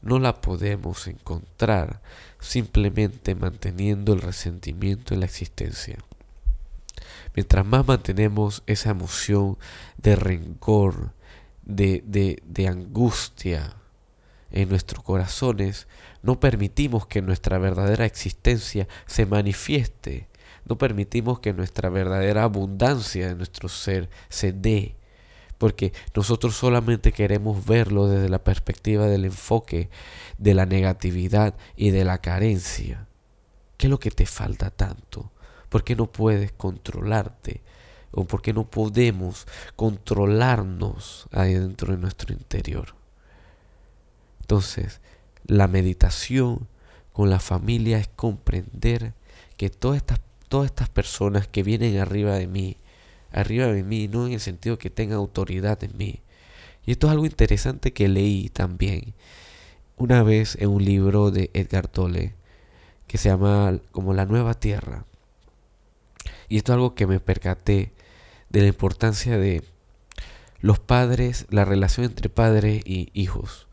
no 0.00 0.18
la 0.18 0.40
podemos 0.40 1.06
encontrar 1.08 2.00
simplemente 2.40 3.34
manteniendo 3.34 4.14
el 4.14 4.22
resentimiento 4.22 5.12
en 5.12 5.20
la 5.20 5.26
existencia. 5.26 5.98
Mientras 7.34 7.66
más 7.66 7.86
mantenemos 7.86 8.62
esa 8.66 8.88
emoción 8.88 9.58
de 9.98 10.16
rencor, 10.16 11.12
de, 11.66 12.02
de, 12.06 12.42
de 12.46 12.66
angustia 12.66 13.76
en 14.50 14.70
nuestros 14.70 15.04
corazones, 15.04 15.86
no 16.22 16.40
permitimos 16.40 17.06
que 17.06 17.20
nuestra 17.20 17.58
verdadera 17.58 18.06
existencia 18.06 18.88
se 19.04 19.26
manifieste 19.26 20.28
no 20.68 20.76
permitimos 20.78 21.40
que 21.40 21.52
nuestra 21.52 21.88
verdadera 21.88 22.44
abundancia 22.44 23.28
de 23.28 23.34
nuestro 23.34 23.68
ser 23.68 24.08
se 24.28 24.52
dé, 24.52 24.96
porque 25.56 25.92
nosotros 26.14 26.56
solamente 26.56 27.12
queremos 27.12 27.64
verlo 27.64 28.06
desde 28.06 28.28
la 28.28 28.44
perspectiva 28.44 29.06
del 29.06 29.24
enfoque 29.24 29.90
de 30.38 30.54
la 30.54 30.66
negatividad 30.66 31.54
y 31.76 31.90
de 31.90 32.04
la 32.04 32.18
carencia. 32.18 33.06
¿Qué 33.76 33.86
es 33.86 33.90
lo 33.90 33.98
que 33.98 34.10
te 34.10 34.26
falta 34.26 34.70
tanto? 34.70 35.30
¿Por 35.68 35.84
qué 35.84 35.96
no 35.96 36.06
puedes 36.10 36.52
controlarte? 36.52 37.62
¿O 38.10 38.24
por 38.24 38.42
qué 38.42 38.52
no 38.52 38.70
podemos 38.70 39.46
controlarnos 39.76 41.28
ahí 41.32 41.54
dentro 41.54 41.92
de 41.92 41.98
nuestro 41.98 42.32
interior? 42.32 42.94
Entonces, 44.40 45.00
la 45.44 45.68
meditación 45.68 46.68
con 47.12 47.30
la 47.30 47.40
familia 47.40 47.98
es 47.98 48.08
comprender 48.08 49.14
que 49.56 49.70
todas 49.70 49.98
estas 49.98 50.20
todas 50.48 50.66
estas 50.66 50.88
personas 50.88 51.46
que 51.46 51.62
vienen 51.62 51.98
arriba 51.98 52.34
de 52.34 52.46
mí, 52.46 52.76
arriba 53.30 53.66
de 53.66 53.82
mí, 53.82 54.08
no 54.08 54.26
en 54.26 54.32
el 54.32 54.40
sentido 54.40 54.78
que 54.78 54.90
tengan 54.90 55.18
autoridad 55.18 55.82
en 55.84 55.96
mí. 55.96 56.22
Y 56.86 56.92
esto 56.92 57.06
es 57.06 57.12
algo 57.12 57.26
interesante 57.26 57.92
que 57.92 58.08
leí 58.08 58.48
también 58.48 59.14
una 59.96 60.22
vez 60.22 60.56
en 60.60 60.70
un 60.70 60.84
libro 60.84 61.30
de 61.30 61.50
Edgar 61.52 61.88
Tolle 61.88 62.34
que 63.06 63.18
se 63.18 63.28
llama 63.28 63.78
como 63.90 64.14
La 64.14 64.26
Nueva 64.26 64.54
Tierra. 64.54 65.04
Y 66.48 66.58
esto 66.58 66.72
es 66.72 66.74
algo 66.74 66.94
que 66.94 67.06
me 67.06 67.20
percaté 67.20 67.92
de 68.48 68.60
la 68.62 68.68
importancia 68.68 69.38
de 69.38 69.64
los 70.60 70.78
padres, 70.78 71.46
la 71.50 71.64
relación 71.64 72.06
entre 72.06 72.28
padres 72.28 72.82
y 72.84 73.10
hijos. 73.12 73.66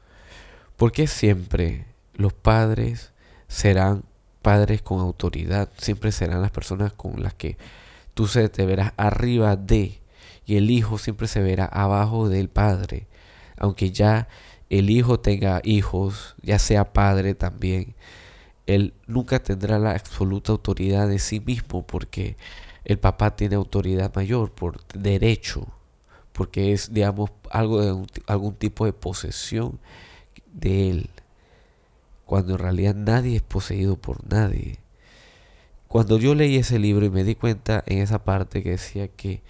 Porque 0.78 1.08
siempre 1.08 1.86
los 2.14 2.34
padres 2.34 3.12
serán 3.48 4.04
padres 4.46 4.84
con 4.84 5.00
autoridad 5.00 5.70
siempre 5.76 6.12
serán 6.12 6.44
las 6.44 6.52
personas 6.52 6.94
con 6.94 7.24
las 7.24 7.34
que 7.34 7.58
tú 8.14 8.28
se 8.28 8.48
te 8.48 8.64
verás 8.68 8.94
arriba 8.96 9.56
de 9.56 10.00
y 10.46 10.58
el 10.58 10.70
hijo 10.70 11.00
siempre 11.00 11.28
se 11.28 11.42
verá 11.42 11.66
abajo 11.66 12.30
del 12.30 12.48
padre. 12.48 13.08
Aunque 13.58 13.90
ya 13.90 14.28
el 14.70 14.92
hijo 14.92 15.20
tenga 15.20 15.62
hijos, 15.64 16.36
ya 16.44 16.60
sea 16.60 16.94
padre 16.94 17.34
también, 17.34 17.96
él 18.68 18.94
nunca 19.08 19.42
tendrá 19.42 19.80
la 19.80 19.94
absoluta 19.94 20.52
autoridad 20.52 21.08
de 21.08 21.18
sí 21.18 21.40
mismo 21.40 21.84
porque 21.84 22.38
el 22.84 23.00
papá 23.00 23.36
tiene 23.36 23.56
autoridad 23.56 24.14
mayor 24.14 24.52
por 24.52 24.86
derecho, 24.94 25.66
porque 26.34 26.72
es, 26.72 26.94
digamos, 26.94 27.32
algo 27.50 27.82
de 27.82 28.08
algún 28.28 28.54
tipo 28.54 28.86
de 28.86 28.94
posesión 28.94 29.80
de 30.54 30.92
él 30.92 31.10
cuando 32.26 32.54
en 32.54 32.60
realidad 32.60 32.96
nadie 32.96 33.38
es 33.38 33.42
poseído 33.42 33.98
por 33.98 34.28
nadie. 34.32 34.80
Cuando 35.88 36.18
yo 36.18 36.36
leí 36.36 36.58
ese 36.58 36.80
libro 36.80 37.06
y 37.06 37.10
me 37.10 37.24
di 37.24 37.36
cuenta 37.36 37.84
en 37.86 38.00
esa 38.00 38.24
parte 38.24 38.64
que 38.64 38.72
decía 38.72 39.08
que 39.08 39.44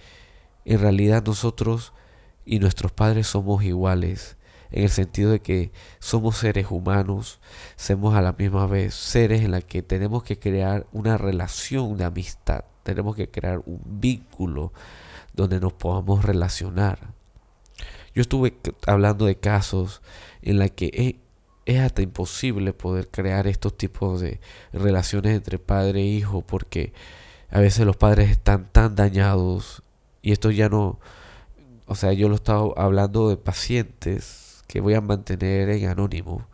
en 0.64 0.80
realidad 0.80 1.24
nosotros 1.26 1.92
y 2.44 2.58
nuestros 2.58 2.92
padres 2.92 3.26
somos 3.26 3.64
iguales, 3.64 4.36
en 4.70 4.84
el 4.84 4.90
sentido 4.90 5.30
de 5.30 5.40
que 5.40 5.72
somos 5.98 6.36
seres 6.36 6.66
humanos, 6.70 7.40
somos 7.76 8.14
a 8.14 8.22
la 8.22 8.32
misma 8.32 8.66
vez 8.66 8.94
seres 8.94 9.42
en 9.42 9.52
la 9.52 9.60
que 9.60 9.82
tenemos 9.82 10.22
que 10.22 10.38
crear 10.38 10.86
una 10.92 11.16
relación 11.16 11.96
de 11.96 12.04
amistad, 12.04 12.64
tenemos 12.82 13.16
que 13.16 13.30
crear 13.30 13.62
un 13.64 13.80
vínculo 13.84 14.72
donde 15.34 15.60
nos 15.60 15.72
podamos 15.72 16.24
relacionar. 16.24 17.14
Yo 18.14 18.22
estuve 18.22 18.56
hablando 18.86 19.26
de 19.26 19.36
casos 19.36 20.00
en 20.42 20.58
la 20.58 20.68
que 20.68 21.20
es 21.66 21.80
hasta 21.80 22.00
imposible 22.00 22.72
poder 22.72 23.08
crear 23.08 23.46
estos 23.48 23.76
tipos 23.76 24.20
de 24.20 24.40
relaciones 24.72 25.34
entre 25.34 25.58
padre 25.58 26.00
e 26.00 26.06
hijo 26.06 26.42
porque 26.42 26.92
a 27.50 27.60
veces 27.60 27.84
los 27.84 27.96
padres 27.96 28.30
están 28.30 28.68
tan 28.72 28.94
dañados 28.94 29.82
y 30.22 30.32
esto 30.32 30.50
ya 30.50 30.68
no, 30.68 30.98
o 31.86 31.94
sea, 31.94 32.12
yo 32.12 32.28
lo 32.28 32.34
he 32.34 32.36
estado 32.36 32.74
hablando 32.78 33.28
de 33.28 33.36
pacientes 33.36 34.64
que 34.66 34.80
voy 34.80 34.94
a 34.94 35.00
mantener 35.00 35.68
en 35.70 35.88
anónimo, 35.88 36.46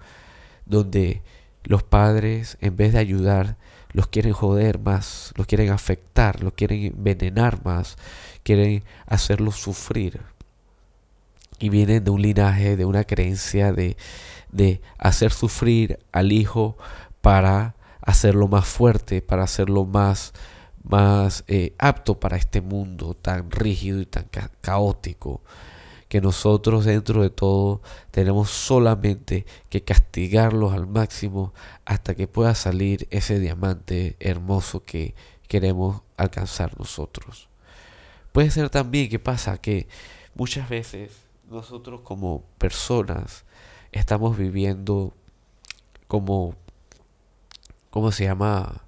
donde 0.67 1.23
los 1.65 1.83
padres, 1.83 2.59
en 2.61 2.77
vez 2.77 2.93
de 2.93 2.99
ayudar, 2.99 3.57
los 3.93 4.09
quieren 4.09 4.33
joder 4.33 4.79
más, 4.79 5.33
los 5.37 5.47
quieren 5.47 5.71
afectar, 5.71 6.43
los 6.43 6.55
quieren 6.55 6.85
envenenar 6.85 7.65
más, 7.65 7.97
quieren 8.43 8.85
hacerlos 9.07 9.57
sufrir. 9.57 10.21
Y 11.59 11.69
vienen 11.69 12.03
de 12.03 12.11
un 12.11 12.21
linaje, 12.21 12.77
de 12.77 12.85
una 12.85 13.05
creencia 13.05 13.73
de, 13.73 13.97
de 14.53 14.81
hacer 14.99 15.33
sufrir 15.33 15.99
al 16.13 16.31
hijo 16.31 16.77
para 17.21 17.75
hacerlo 18.01 18.49
más 18.49 18.67
fuerte, 18.67 19.23
para 19.23 19.45
hacerlo 19.45 19.85
más, 19.85 20.33
más 20.85 21.45
eh, 21.49 21.75
apto 21.79 22.21
para 22.21 22.37
este 22.37 22.61
mundo 22.61 23.15
tan 23.15 23.51
rígido 23.51 24.01
y 24.01 24.07
tan 24.07 24.29
caótico 24.61 25.43
que 26.13 26.21
nosotros 26.21 26.85
dentro 26.85 27.23
de 27.23 27.31
todo 27.31 27.81
tenemos 28.11 28.51
solamente 28.51 29.47
que 29.71 29.83
castigarlos 29.83 30.75
al 30.75 30.87
máximo 30.87 31.55
hasta 31.87 32.15
que 32.15 32.29
pueda 32.29 32.55
salir 32.55 33.09
ese 33.11 33.41
diamante 33.41 34.17
hermoso 34.21 34.85
que 34.85 35.15
queremos 35.49 36.03
alcanzar 36.19 36.79
nosotros. 36.79 37.49
Puede 38.33 38.51
ser 38.51 38.69
también 38.69 39.09
que 39.09 39.19
pasa 39.19 39.57
que 39.57 39.89
muchas 40.35 40.69
veces 40.69 41.13
nosotros 41.49 42.03
como 42.03 42.45
personas 42.59 43.47
estamos 43.93 44.37
viviendo 44.37 45.15
como, 46.09 46.57
¿cómo 47.91 48.13
se 48.13 48.25
llama? 48.25 48.85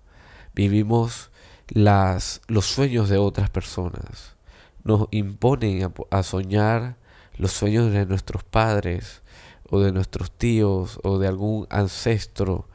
Vivimos 0.55 1.31
las, 1.69 2.43
los 2.49 2.67
sueños 2.67 3.09
de 3.09 3.19
otras 3.19 3.51
personas. 3.51 4.35
Nos 4.83 5.09
imponen 5.11 5.93
a 6.11 6.23
soñar 6.23 6.97
los 7.37 7.53
sueños 7.53 7.93
de 7.93 8.07
nuestros 8.07 8.45
padres 8.45 9.23
o 9.71 9.81
de 9.81 9.93
nuestros 9.93 10.31
tíos 10.31 11.01
o 11.03 11.19
de 11.19 11.29
algún 11.29 11.67
ancestro 11.71 12.69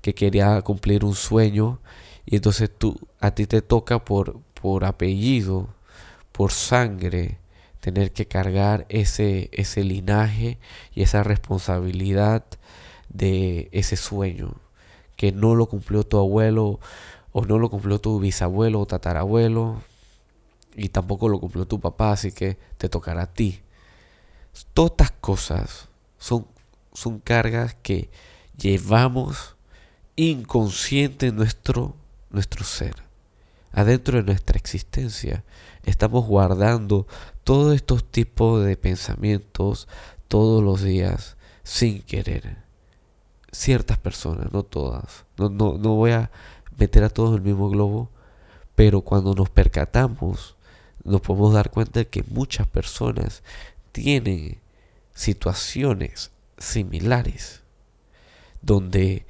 que 0.00 0.14
quería 0.14 0.60
cumplir 0.62 1.04
un 1.04 1.14
sueño 1.14 1.80
y 2.24 2.36
entonces 2.36 2.70
tú 2.76 2.98
a 3.20 3.32
ti 3.32 3.46
te 3.46 3.62
toca 3.62 4.04
por 4.04 4.40
por 4.66 4.84
apellido, 4.84 5.68
por 6.32 6.50
sangre 6.50 7.38
tener 7.86 8.10
que 8.10 8.26
cargar 8.26 8.84
ese 8.88 9.48
ese 9.52 9.84
linaje 9.84 10.58
y 10.92 11.02
esa 11.02 11.22
responsabilidad 11.22 12.44
de 13.10 13.68
ese 13.70 13.96
sueño 13.96 14.56
que 15.14 15.30
no 15.30 15.54
lo 15.54 15.66
cumplió 15.66 16.02
tu 16.02 16.18
abuelo 16.18 16.80
o 17.30 17.44
no 17.44 17.60
lo 17.60 17.70
cumplió 17.70 18.00
tu 18.00 18.18
bisabuelo 18.18 18.80
o 18.80 18.86
tatarabuelo 18.86 19.84
y 20.74 20.88
tampoco 20.88 21.28
lo 21.28 21.38
cumplió 21.38 21.64
tu 21.64 21.78
papá, 21.78 22.10
así 22.10 22.32
que 22.32 22.58
te 22.76 22.88
tocará 22.88 23.22
a 23.22 23.32
ti. 23.32 23.60
Todas 24.74 24.90
estas 24.90 25.12
cosas 25.12 25.88
son, 26.18 26.44
son 26.92 27.20
cargas 27.20 27.76
que 27.84 28.10
llevamos 28.58 29.54
inconsciente 30.16 31.28
en 31.28 31.36
nuestro, 31.36 31.94
nuestro 32.30 32.64
ser. 32.64 33.05
Adentro 33.76 34.16
de 34.16 34.24
nuestra 34.24 34.56
existencia 34.56 35.44
estamos 35.84 36.24
guardando 36.24 37.06
todos 37.44 37.74
estos 37.74 38.10
tipos 38.10 38.64
de 38.64 38.74
pensamientos 38.78 39.86
todos 40.28 40.64
los 40.64 40.82
días 40.82 41.36
sin 41.62 42.00
querer. 42.00 42.56
Ciertas 43.52 43.98
personas, 43.98 44.50
no 44.50 44.62
todas. 44.62 45.26
No, 45.36 45.50
no, 45.50 45.76
no 45.76 45.94
voy 45.94 46.12
a 46.12 46.30
meter 46.78 47.04
a 47.04 47.10
todos 47.10 47.32
en 47.32 47.34
el 47.36 47.42
mismo 47.42 47.68
globo, 47.68 48.08
pero 48.74 49.02
cuando 49.02 49.34
nos 49.34 49.50
percatamos, 49.50 50.56
nos 51.04 51.20
podemos 51.20 51.52
dar 51.52 51.70
cuenta 51.70 52.00
de 52.00 52.08
que 52.08 52.24
muchas 52.28 52.66
personas 52.66 53.42
tienen 53.92 54.58
situaciones 55.14 56.30
similares 56.56 57.60
donde 58.62 59.26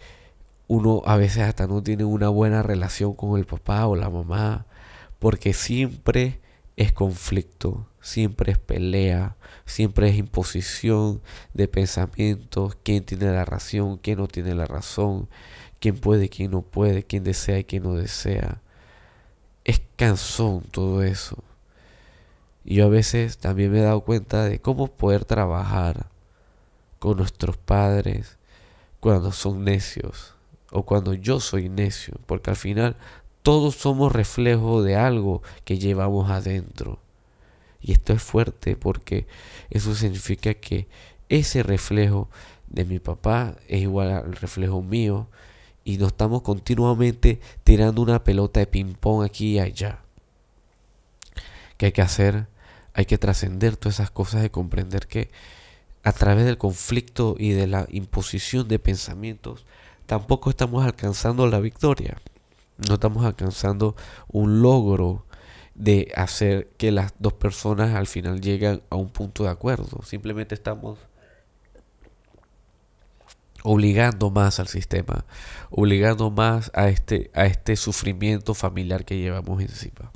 uno 0.68 1.02
a 1.06 1.16
veces 1.16 1.44
hasta 1.44 1.66
no 1.66 1.82
tiene 1.82 2.04
una 2.04 2.28
buena 2.28 2.62
relación 2.62 3.14
con 3.14 3.38
el 3.38 3.46
papá 3.46 3.87
o 3.87 3.96
la 3.96 4.11
mamá 4.11 4.66
porque 5.18 5.52
siempre 5.52 6.40
es 6.76 6.92
conflicto, 6.92 7.88
siempre 8.00 8.52
es 8.52 8.59
pelea, 8.59 9.37
siempre 9.64 10.09
es 10.09 10.16
imposición 10.16 11.22
de 11.55 11.68
pensamientos, 11.68 12.76
quién 12.83 13.05
tiene 13.05 13.33
la 13.33 13.44
razón, 13.44 13.98
quién 13.98 14.18
no 14.18 14.29
tiene 14.29 14.55
la 14.55 14.66
razón, 14.66 15.29
quién 15.81 15.96
puede, 15.96 16.29
quién 16.29 16.50
no 16.50 16.62
puede, 16.62 17.02
quién 17.05 17.24
desea 17.24 17.59
y 17.59 17.64
quién 17.64 17.85
no 17.85 17.94
desea. 17.94 18.61
Es 19.64 19.81
cansón 19.96 20.62
todo 20.70 21.02
eso. 21.02 21.42
Y 22.64 22.76
yo 22.76 22.87
a 22.87 22.88
veces 22.88 23.38
también 23.38 23.72
me 23.72 23.79
he 23.79 23.83
dado 23.83 24.02
cuenta 24.02 24.44
de 24.44 24.61
cómo 24.61 24.88
poder 24.88 25.24
trabajar 25.24 26.09
con 26.98 27.16
nuestros 27.16 27.57
padres 27.57 28.38
cuando 29.00 29.33
son 29.33 29.64
necios 29.64 30.36
o 30.70 30.85
cuando 30.85 31.14
yo 31.14 31.40
soy 31.40 31.68
necio, 31.68 32.14
porque 32.26 32.50
al 32.50 32.57
final 32.57 32.96
todos 33.42 33.76
somos 33.76 34.12
reflejo 34.12 34.83
de 34.83 34.96
algo 34.96 35.42
que 35.64 35.79
llevamos 35.79 36.31
adentro. 36.31 36.98
Y 37.81 37.92
esto 37.92 38.12
es 38.12 38.22
fuerte 38.22 38.76
porque 38.76 39.26
eso 39.70 39.94
significa 39.94 40.55
que 40.55 40.88
ese 41.29 41.62
reflejo 41.62 42.29
de 42.68 42.85
mi 42.85 42.98
papá 42.98 43.55
es 43.68 43.83
igual 43.83 44.11
al 44.11 44.33
reflejo 44.35 44.83
mío 44.83 45.29
y 45.85 45.98
nos 45.98 46.09
estamos 46.09 46.42
continuamente 46.42 47.40
tirando 47.62 48.02
una 48.02 48.24
pelota 48.24 48.61
de 48.61 48.66
ping-pong 48.66 49.24
aquí 49.24 49.55
y 49.55 49.59
allá. 49.61 50.00
¿Qué 51.76 51.87
hay 51.87 51.92
que 51.92 52.02
hacer? 52.02 52.48
hay 52.96 53.05
que 53.05 53.18
trascender 53.18 53.76
todas 53.76 53.96
esas 53.96 54.11
cosas 54.11 54.44
y 54.46 54.48
comprender 54.48 55.07
que 55.07 55.29
a 56.02 56.12
través 56.12 56.46
del 56.46 56.57
conflicto 56.57 57.37
y 57.38 57.50
de 57.50 57.66
la 57.66 57.87
imposición 57.90 58.68
de 58.68 58.79
pensamientos 58.79 59.66
tampoco 60.07 60.51
estamos 60.51 60.85
alcanzando 60.85 61.47
la 61.47 61.61
victoria. 61.61 62.16
No 62.88 62.95
estamos 62.95 63.25
alcanzando 63.25 63.97
un 64.29 64.62
logro 64.62 65.27
de 65.75 66.12
hacer 66.16 66.69
que 66.79 66.90
las 66.90 67.14
dos 67.19 67.35
personas 67.35 67.95
al 67.95 68.07
final 68.07 68.40
lleguen 68.40 68.83
a 68.90 68.97
un 68.97 69.11
punto 69.11 69.45
de 69.45 69.51
acuerdo. 69.51 70.03
Simplemente 70.03 70.55
estamos 70.55 70.99
obligando 73.62 74.31
más 74.31 74.61
al 74.61 74.69
sistema, 74.69 75.25
obligando 75.71 76.31
más 76.31 76.71
a 76.73 76.88
este, 76.88 77.31
a 77.35 77.47
este 77.47 77.77
sufrimiento 77.77 78.55
familiar 78.55 79.05
que 79.05 79.19
llevamos 79.19 79.61
encima. 79.61 80.12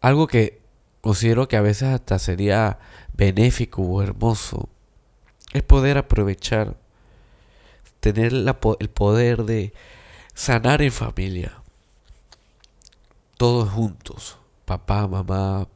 Algo 0.00 0.26
que 0.26 0.60
considero 1.00 1.48
que 1.48 1.56
a 1.56 1.62
veces 1.62 1.88
hasta 1.88 2.18
sería 2.18 2.78
benéfico 3.14 3.82
o 3.82 4.02
hermoso, 4.02 4.68
es 5.52 5.62
poder 5.62 5.96
aprovechar, 5.96 6.76
tener 8.00 8.32
el 8.32 8.90
poder 8.90 9.44
de 9.44 9.72
sanar 10.34 10.82
en 10.82 10.92
familia, 10.92 11.62
todos 13.36 13.70
juntos, 13.70 14.38
papá, 14.64 15.06
mamá, 15.06 15.68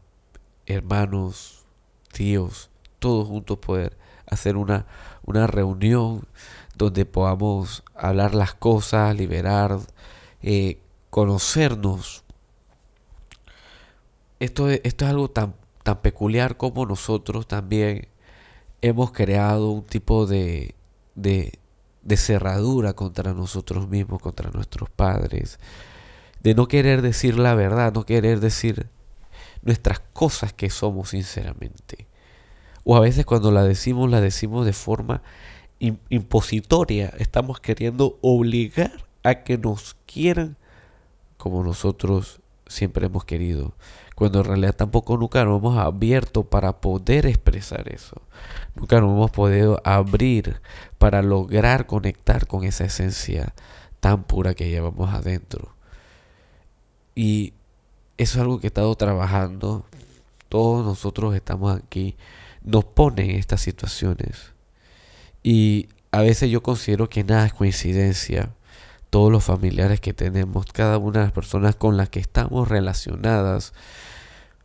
hermanos, 0.66 1.64
tíos, 2.12 2.70
todos 2.98 3.28
juntos 3.28 3.58
poder 3.58 3.96
hacer 4.26 4.56
una, 4.56 4.86
una 5.24 5.46
reunión 5.46 6.26
donde 6.74 7.04
podamos 7.04 7.82
hablar 7.94 8.34
las 8.34 8.54
cosas, 8.54 9.14
liberar, 9.16 9.78
eh, 10.42 10.80
conocernos. 11.10 12.24
Esto, 14.40 14.70
esto 14.70 15.04
es 15.04 15.10
algo 15.10 15.30
tan, 15.30 15.54
tan 15.82 16.00
peculiar 16.00 16.56
como 16.56 16.86
nosotros 16.86 17.46
también 17.46 18.08
hemos 18.80 19.12
creado 19.12 19.70
un 19.70 19.84
tipo 19.84 20.26
de, 20.26 20.74
de, 21.14 21.58
de 22.02 22.16
cerradura 22.16 22.92
contra 22.94 23.32
nosotros 23.34 23.88
mismos, 23.88 24.20
contra 24.20 24.50
nuestros 24.50 24.90
padres, 24.90 25.58
de 26.42 26.54
no 26.54 26.66
querer 26.68 27.02
decir 27.02 27.38
la 27.38 27.54
verdad, 27.54 27.92
no 27.92 28.04
querer 28.04 28.40
decir 28.40 28.88
nuestras 29.62 30.00
cosas 30.12 30.52
que 30.52 30.70
somos 30.70 31.10
sinceramente. 31.10 32.08
O 32.84 32.96
a 32.96 33.00
veces 33.00 33.24
cuando 33.24 33.52
la 33.52 33.62
decimos, 33.62 34.10
la 34.10 34.20
decimos 34.20 34.66
de 34.66 34.72
forma 34.72 35.22
impositoria. 36.08 37.12
Estamos 37.18 37.60
queriendo 37.60 38.18
obligar 38.22 39.04
a 39.22 39.42
que 39.42 39.58
nos 39.58 39.96
quieran 40.06 40.56
como 41.36 41.64
nosotros 41.64 42.40
siempre 42.68 43.06
hemos 43.06 43.24
querido 43.24 43.74
cuando 44.14 44.40
en 44.40 44.44
realidad 44.44 44.74
tampoco 44.74 45.16
nunca 45.16 45.44
nos 45.44 45.58
hemos 45.58 45.78
abierto 45.78 46.44
para 46.44 46.80
poder 46.80 47.26
expresar 47.26 47.88
eso. 47.92 48.20
Nunca 48.74 49.00
nos 49.00 49.10
hemos 49.10 49.30
podido 49.30 49.80
abrir 49.84 50.60
para 50.98 51.22
lograr 51.22 51.86
conectar 51.86 52.46
con 52.46 52.64
esa 52.64 52.84
esencia 52.84 53.54
tan 54.00 54.24
pura 54.24 54.54
que 54.54 54.68
llevamos 54.68 55.12
adentro. 55.12 55.74
Y 57.14 57.52
eso 58.18 58.38
es 58.38 58.42
algo 58.42 58.60
que 58.60 58.66
he 58.66 58.68
estado 58.68 58.94
trabajando. 58.96 59.84
Todos 60.48 60.84
nosotros 60.84 61.34
estamos 61.34 61.76
aquí. 61.76 62.16
Nos 62.62 62.84
ponen 62.84 63.30
en 63.30 63.36
estas 63.36 63.60
situaciones. 63.60 64.52
Y 65.42 65.88
a 66.10 66.20
veces 66.20 66.50
yo 66.50 66.62
considero 66.62 67.08
que 67.08 67.24
nada 67.24 67.46
es 67.46 67.54
coincidencia 67.54 68.50
todos 69.12 69.30
los 69.30 69.44
familiares 69.44 70.00
que 70.00 70.14
tenemos, 70.14 70.64
cada 70.72 70.96
una 70.96 71.18
de 71.18 71.26
las 71.26 71.32
personas 71.32 71.76
con 71.76 71.98
las 71.98 72.08
que 72.08 72.18
estamos 72.18 72.66
relacionadas, 72.66 73.74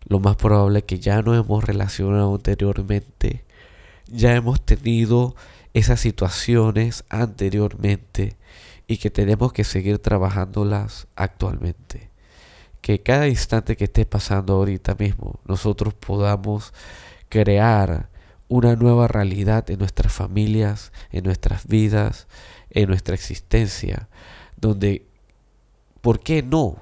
lo 0.06 0.22
más 0.22 0.38
probable 0.38 0.80
es 0.80 0.86
que 0.86 1.00
ya 1.00 1.22
no 1.22 1.36
hemos 1.36 1.66
relacionado 1.66 2.34
anteriormente, 2.34 3.44
ya 4.08 4.34
hemos 4.36 4.62
tenido 4.62 5.36
esas 5.74 6.00
situaciones 6.00 7.04
anteriormente 7.10 8.38
y 8.88 9.00
que 9.00 9.12
tenemos 9.12 9.52
que 9.52 9.66
seguir 9.66 10.00
trabajándolas 10.00 11.08
actualmente. 11.18 12.10
Que 12.80 13.04
cada 13.04 13.28
instante 13.28 13.76
que 13.76 13.84
esté 13.84 14.06
pasando 14.06 14.54
ahorita 14.54 14.96
mismo, 14.98 15.42
nosotros 15.44 15.94
podamos 15.94 16.74
crear 17.28 18.08
una 18.48 18.78
nueva 18.78 19.10
realidad 19.10 19.70
en 19.70 19.80
nuestras 19.80 20.14
familias, 20.14 20.94
en 21.12 21.26
nuestras 21.26 21.68
vidas, 21.68 22.30
en 22.70 22.88
nuestra 22.88 23.14
existencia, 23.14 24.08
donde, 24.58 25.06
¿por 26.02 26.20
qué 26.20 26.44
no? 26.44 26.82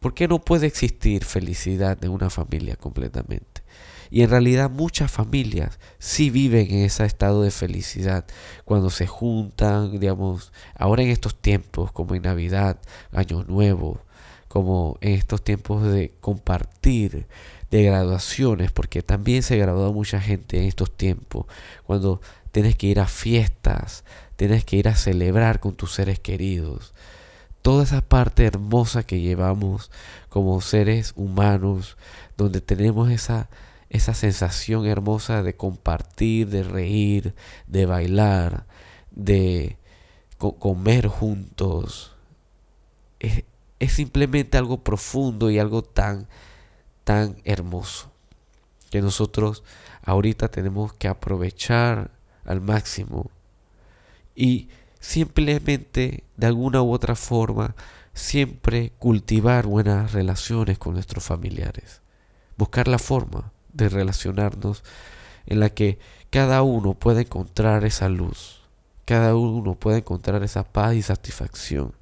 ¿Por 0.00 0.14
qué 0.14 0.28
no 0.28 0.38
puede 0.38 0.66
existir 0.66 1.24
felicidad 1.24 2.02
en 2.04 2.10
una 2.10 2.30
familia 2.30 2.76
completamente? 2.76 3.62
Y 4.10 4.22
en 4.22 4.30
realidad 4.30 4.70
muchas 4.70 5.10
familias 5.10 5.80
sí 5.98 6.30
viven 6.30 6.70
en 6.70 6.84
ese 6.84 7.04
estado 7.04 7.42
de 7.42 7.50
felicidad 7.50 8.26
cuando 8.64 8.90
se 8.90 9.06
juntan, 9.06 9.98
digamos, 9.98 10.52
ahora 10.76 11.02
en 11.02 11.08
estos 11.08 11.40
tiempos 11.40 11.90
como 11.90 12.14
en 12.14 12.22
Navidad, 12.22 12.78
Año 13.12 13.44
Nuevo, 13.44 14.00
como 14.46 14.98
en 15.00 15.14
estos 15.14 15.42
tiempos 15.42 15.82
de 15.82 16.12
compartir, 16.20 17.26
de 17.70 17.82
graduaciones, 17.82 18.70
porque 18.70 19.02
también 19.02 19.42
se 19.42 19.56
graduó 19.56 19.92
mucha 19.92 20.20
gente 20.20 20.58
en 20.58 20.64
estos 20.64 20.96
tiempos, 20.96 21.46
cuando 21.84 22.20
tienes 22.52 22.76
que 22.76 22.86
ir 22.86 23.00
a 23.00 23.08
fiestas, 23.08 24.04
tienes 24.36 24.64
que 24.64 24.76
ir 24.76 24.88
a 24.88 24.96
celebrar 24.96 25.60
con 25.60 25.74
tus 25.74 25.92
seres 25.92 26.18
queridos. 26.18 26.92
Toda 27.62 27.84
esa 27.84 28.02
parte 28.02 28.44
hermosa 28.44 29.04
que 29.04 29.20
llevamos 29.20 29.90
como 30.28 30.60
seres 30.60 31.12
humanos, 31.16 31.96
donde 32.36 32.60
tenemos 32.60 33.10
esa 33.10 33.48
esa 33.94 34.12
sensación 34.12 34.86
hermosa 34.86 35.44
de 35.44 35.54
compartir, 35.54 36.48
de 36.48 36.64
reír, 36.64 37.32
de 37.68 37.86
bailar, 37.86 38.66
de 39.12 39.78
comer 40.36 41.06
juntos. 41.06 42.12
Es, 43.20 43.44
es, 43.78 43.92
simplemente 43.92 44.58
algo 44.58 44.82
profundo 44.82 45.48
y 45.48 45.60
algo 45.60 45.82
tan, 45.82 46.26
tan 47.04 47.36
hermoso 47.44 48.10
que 48.90 49.00
nosotros 49.00 49.62
ahorita 50.02 50.50
tenemos 50.50 50.92
que 50.92 51.06
aprovechar 51.06 52.10
al 52.44 52.60
máximo 52.60 53.30
y 54.34 54.68
simplemente 55.00 56.24
de 56.36 56.46
alguna 56.46 56.82
u 56.82 56.92
otra 56.92 57.14
forma 57.14 57.74
siempre 58.14 58.92
cultivar 58.98 59.66
buenas 59.66 60.12
relaciones 60.12 60.78
con 60.78 60.94
nuestros 60.94 61.24
familiares. 61.24 62.00
Buscar 62.56 62.88
la 62.88 62.98
forma 62.98 63.52
de 63.72 63.88
relacionarnos 63.88 64.84
en 65.46 65.60
la 65.60 65.70
que 65.70 65.98
cada 66.30 66.62
uno 66.62 66.94
puede 66.94 67.22
encontrar 67.22 67.84
esa 67.84 68.08
luz, 68.08 68.62
cada 69.04 69.36
uno 69.36 69.74
puede 69.74 69.98
encontrar 69.98 70.42
esa 70.42 70.64
paz 70.64 70.94
y 70.94 71.02
satisfacción. 71.02 71.92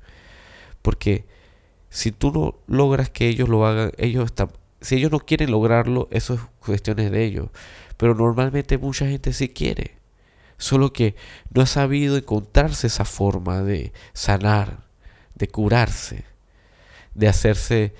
Porque 0.82 1.26
si 1.88 2.12
tú 2.12 2.30
no 2.32 2.54
logras 2.66 3.10
que 3.10 3.28
ellos 3.28 3.48
lo 3.48 3.66
hagan, 3.66 3.92
ellos 3.98 4.26
están, 4.26 4.50
si 4.80 4.96
ellos 4.96 5.10
no 5.10 5.20
quieren 5.20 5.50
lograrlo, 5.50 6.08
eso 6.10 6.34
es 6.34 6.40
cuestiones 6.64 7.10
de 7.10 7.24
ellos. 7.24 7.48
Pero 7.96 8.14
normalmente 8.14 8.78
mucha 8.78 9.06
gente 9.06 9.32
sí 9.32 9.48
quiere. 9.48 10.01
Solo 10.62 10.92
que 10.92 11.16
no 11.52 11.62
ha 11.62 11.66
sabido 11.66 12.16
encontrarse 12.16 12.86
esa 12.86 13.04
forma 13.04 13.62
de 13.62 13.92
sanar, 14.12 14.84
de 15.34 15.48
curarse, 15.48 16.24
de 17.16 17.26
hacerse 17.26 17.94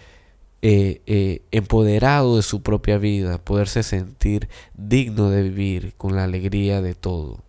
eh, 0.63 1.03
eh, 1.07 1.43
empoderado 1.51 2.37
de 2.37 2.45
su 2.45 2.63
propia 2.63 2.99
vida, 2.99 3.39
poderse 3.39 3.83
sentir 3.83 4.49
digno 4.75 5.29
de 5.29 5.43
vivir 5.43 5.95
con 5.97 6.15
la 6.15 6.23
alegría 6.23 6.81
de 6.81 6.95
todo. 6.95 7.43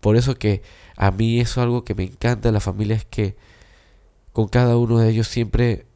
Por 0.00 0.16
eso 0.16 0.34
que 0.34 0.62
a 0.96 1.12
mí 1.12 1.38
eso 1.38 1.60
es 1.60 1.64
algo 1.64 1.84
que 1.84 1.94
me 1.94 2.02
encanta 2.02 2.48
de 2.48 2.52
la 2.52 2.58
familia, 2.58 2.96
es 2.96 3.04
que 3.04 3.36
con 4.32 4.48
cada 4.48 4.76
uno 4.76 4.98
de 4.98 5.08
ellos 5.08 5.28
siempre 5.28 5.86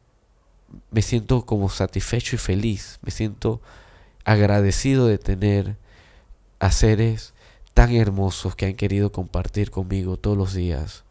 me 0.89 1.01
siento 1.01 1.45
como 1.45 1.67
satisfecho 1.67 2.37
y 2.37 2.39
feliz, 2.39 2.99
me 3.01 3.11
siento 3.11 3.61
agradecido 4.23 5.05
de 5.05 5.17
tener 5.17 5.75
a 6.59 6.71
seres 6.71 7.33
tan 7.77 7.93
hermosos 7.93 8.55
que 8.55 8.65
han 8.65 8.73
querido 8.73 9.11
compartir 9.11 9.69
conmigo 9.69 10.17
todos 10.17 10.35
los 10.35 10.55
días 10.55 11.03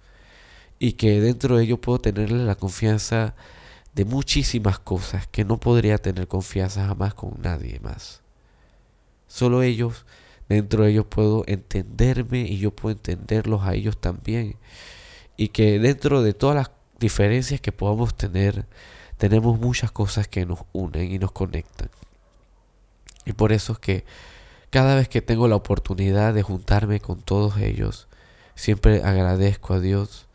y 0.80 0.94
que 0.94 1.20
dentro 1.20 1.56
de 1.56 1.62
ellos 1.62 1.78
puedo 1.78 2.00
tenerle 2.00 2.44
la 2.44 2.56
confianza 2.56 3.36
de 3.94 4.04
muchísimas 4.04 4.80
cosas 4.80 5.28
que 5.28 5.44
no 5.44 5.60
podría 5.60 5.98
tener 5.98 6.26
confianza 6.26 6.84
jamás 6.88 7.14
con 7.14 7.40
nadie 7.40 7.78
más. 7.78 8.20
Solo 9.28 9.62
ellos, 9.62 10.06
dentro 10.48 10.82
de 10.82 10.90
ellos 10.90 11.06
puedo 11.08 11.44
entenderme 11.46 12.40
y 12.40 12.58
yo 12.58 12.72
puedo 12.72 12.96
entenderlos 12.96 13.62
a 13.62 13.74
ellos 13.74 13.96
también. 13.96 14.56
Y 15.36 15.50
que 15.50 15.78
dentro 15.78 16.20
de 16.24 16.34
todas 16.34 16.56
las 16.56 16.72
diferencias 16.98 17.60
que 17.60 17.70
podamos 17.70 18.16
tener, 18.16 18.66
tenemos 19.18 19.60
muchas 19.60 19.92
cosas 19.92 20.26
que 20.26 20.44
nos 20.44 20.64
unen 20.72 21.12
y 21.12 21.20
nos 21.20 21.30
conectan. 21.30 21.90
Y 23.24 23.34
por 23.34 23.52
eso 23.52 23.74
es 23.74 23.78
que 23.78 24.04
cada 24.76 24.94
vez 24.94 25.08
que 25.08 25.22
tengo 25.22 25.48
la 25.48 25.56
oportunidad 25.56 26.34
de 26.34 26.42
juntarme 26.42 27.00
con 27.00 27.22
todos 27.22 27.56
ellos, 27.56 28.08
siempre 28.56 29.02
agradezco 29.02 29.72
a 29.72 29.80
Dios, 29.80 30.26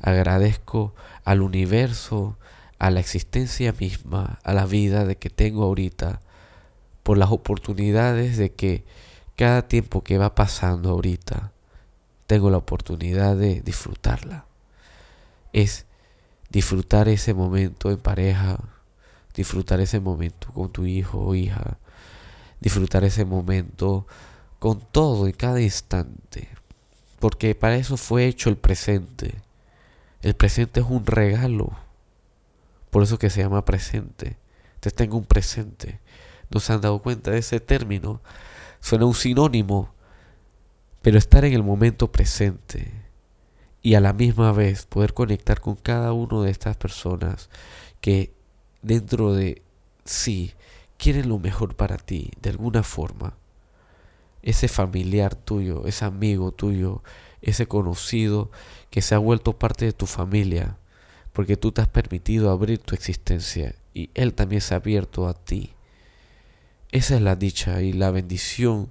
agradezco 0.00 0.94
al 1.24 1.42
universo, 1.42 2.38
a 2.78 2.92
la 2.92 3.00
existencia 3.00 3.74
misma, 3.80 4.38
a 4.44 4.54
la 4.54 4.64
vida 4.64 5.04
de 5.04 5.16
que 5.16 5.28
tengo 5.28 5.64
ahorita, 5.64 6.20
por 7.02 7.18
las 7.18 7.32
oportunidades 7.32 8.36
de 8.36 8.52
que 8.52 8.84
cada 9.34 9.66
tiempo 9.66 10.04
que 10.04 10.18
va 10.18 10.36
pasando 10.36 10.90
ahorita, 10.90 11.50
tengo 12.28 12.48
la 12.48 12.58
oportunidad 12.58 13.34
de 13.34 13.60
disfrutarla. 13.60 14.44
Es 15.52 15.84
disfrutar 16.48 17.08
ese 17.08 17.34
momento 17.34 17.90
en 17.90 17.98
pareja, 17.98 18.60
disfrutar 19.34 19.80
ese 19.80 19.98
momento 19.98 20.52
con 20.52 20.70
tu 20.70 20.86
hijo 20.86 21.18
o 21.18 21.34
hija, 21.34 21.80
disfrutar 22.60 23.04
ese 23.04 23.24
momento 23.24 24.06
con 24.58 24.80
todo 24.80 25.26
en 25.26 25.32
cada 25.32 25.60
instante, 25.60 26.48
porque 27.18 27.54
para 27.54 27.76
eso 27.76 27.96
fue 27.96 28.26
hecho 28.26 28.50
el 28.50 28.56
presente. 28.56 29.34
El 30.22 30.34
presente 30.34 30.80
es 30.80 30.86
un 30.88 31.06
regalo 31.06 31.72
por 32.90 33.04
eso 33.04 33.18
que 33.18 33.30
se 33.30 33.40
llama 33.40 33.64
presente. 33.64 34.36
Entonces 34.74 34.94
tengo 34.94 35.16
un 35.16 35.24
presente. 35.24 36.00
¿No 36.50 36.60
se 36.60 36.72
han 36.72 36.80
dado 36.80 37.00
cuenta 37.00 37.30
de 37.30 37.38
ese 37.38 37.60
término? 37.60 38.20
Suena 38.80 39.06
un 39.06 39.14
sinónimo, 39.14 39.94
pero 41.00 41.16
estar 41.16 41.44
en 41.44 41.52
el 41.52 41.62
momento 41.62 42.10
presente 42.10 42.92
y 43.82 43.94
a 43.94 44.00
la 44.00 44.12
misma 44.12 44.52
vez 44.52 44.84
poder 44.86 45.14
conectar 45.14 45.60
con 45.60 45.76
cada 45.76 46.12
una 46.12 46.42
de 46.44 46.50
estas 46.50 46.76
personas 46.76 47.48
que 48.00 48.34
dentro 48.82 49.32
de 49.32 49.62
sí 50.04 50.52
quieren 51.00 51.30
lo 51.30 51.38
mejor 51.38 51.74
para 51.76 51.96
ti 51.96 52.30
de 52.42 52.50
alguna 52.50 52.82
forma. 52.82 53.34
Ese 54.42 54.68
familiar 54.68 55.34
tuyo, 55.34 55.86
ese 55.86 56.04
amigo 56.04 56.52
tuyo, 56.52 57.02
ese 57.40 57.66
conocido 57.66 58.50
que 58.90 59.00
se 59.00 59.14
ha 59.14 59.18
vuelto 59.18 59.58
parte 59.58 59.86
de 59.86 59.92
tu 59.92 60.06
familia, 60.06 60.76
porque 61.32 61.56
tú 61.56 61.72
te 61.72 61.80
has 61.80 61.88
permitido 61.88 62.50
abrir 62.50 62.78
tu 62.78 62.94
existencia 62.94 63.74
y 63.94 64.10
Él 64.14 64.34
también 64.34 64.60
se 64.60 64.74
ha 64.74 64.76
abierto 64.76 65.26
a 65.26 65.34
ti. 65.34 65.72
Esa 66.92 67.16
es 67.16 67.22
la 67.22 67.36
dicha 67.36 67.80
y 67.80 67.92
la 67.92 68.10
bendición 68.10 68.90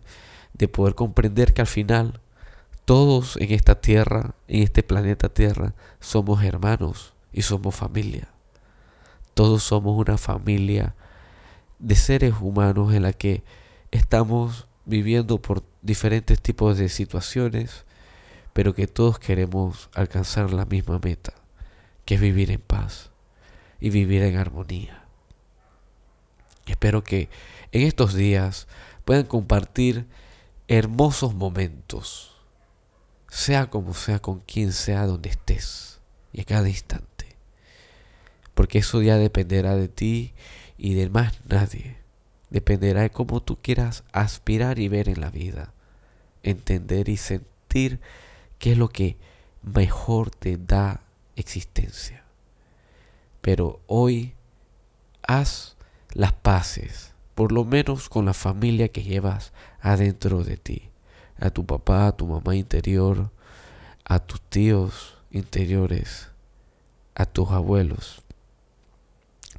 de 0.53 0.67
poder 0.67 0.95
comprender 0.95 1.53
que 1.53 1.61
al 1.61 1.67
final 1.67 2.21
todos 2.85 3.37
en 3.37 3.51
esta 3.51 3.81
tierra, 3.81 4.33
en 4.47 4.63
este 4.63 4.81
planeta 4.81 5.29
Tierra, 5.29 5.75
somos 5.99 6.43
hermanos 6.43 7.13
y 7.31 7.43
somos 7.43 7.75
familia. 7.75 8.29
Todos 9.35 9.61
somos 9.61 9.95
una 9.95 10.17
familia 10.17 10.95
de 11.79 11.95
seres 11.95 12.35
humanos 12.39 12.93
en 12.93 13.03
la 13.03 13.13
que 13.13 13.43
estamos 13.91 14.67
viviendo 14.85 15.41
por 15.41 15.63
diferentes 15.81 16.41
tipos 16.41 16.77
de 16.77 16.89
situaciones, 16.89 17.85
pero 18.53 18.73
que 18.73 18.87
todos 18.87 19.19
queremos 19.19 19.89
alcanzar 19.93 20.51
la 20.51 20.65
misma 20.65 20.99
meta 21.01 21.33
que 22.09 22.15
es 22.15 22.21
vivir 22.21 22.49
en 22.49 22.59
paz 22.59 23.11
y 23.79 23.91
vivir 23.91 24.23
en 24.23 24.35
armonía. 24.37 25.03
Espero 26.65 27.03
que 27.03 27.29
en 27.71 27.83
estos 27.83 28.15
días 28.15 28.67
puedan 29.05 29.25
compartir 29.25 30.07
hermosos 30.67 31.35
momentos, 31.35 32.35
sea 33.27 33.69
como 33.69 33.93
sea, 33.93 34.17
con 34.17 34.39
quien 34.39 34.73
sea, 34.73 35.05
donde 35.05 35.29
estés 35.29 35.99
y 36.33 36.41
a 36.41 36.45
cada 36.45 36.67
instante. 36.67 37.35
Porque 38.55 38.79
eso 38.79 39.03
ya 39.03 39.17
dependerá 39.17 39.75
de 39.75 39.87
ti 39.87 40.33
y 40.79 40.93
de 40.93 41.09
más 41.09 41.33
nadie. 41.47 41.97
Dependerá 42.49 43.01
de 43.01 43.11
cómo 43.11 43.41
tú 43.41 43.57
quieras 43.61 44.03
aspirar 44.11 44.79
y 44.79 44.87
ver 44.87 45.09
en 45.09 45.21
la 45.21 45.29
vida, 45.29 45.73
entender 46.41 47.09
y 47.09 47.17
sentir 47.17 47.99
qué 48.57 48.71
es 48.71 48.77
lo 48.77 48.89
que 48.89 49.17
mejor 49.61 50.31
te 50.31 50.57
da 50.57 51.01
existencia. 51.35 52.23
Pero 53.41 53.81
hoy 53.85 54.33
haz 55.27 55.75
las 56.13 56.33
paces, 56.33 57.13
por 57.35 57.51
lo 57.51 57.65
menos 57.65 58.09
con 58.09 58.25
la 58.25 58.33
familia 58.33 58.87
que 58.87 59.03
llevas 59.03 59.53
adentro 59.81 60.43
de 60.43 60.57
ti. 60.57 60.85
a 61.41 61.51
tu 61.51 61.65
papá, 61.65 62.07
a 62.07 62.11
tu 62.11 62.27
mamá 62.27 62.53
interior, 62.57 63.31
a 64.03 64.19
tus 64.19 64.41
tíos 64.41 65.17
interiores, 65.31 66.27
a 67.15 67.25
tus 67.25 67.49
abuelos. 67.51 68.23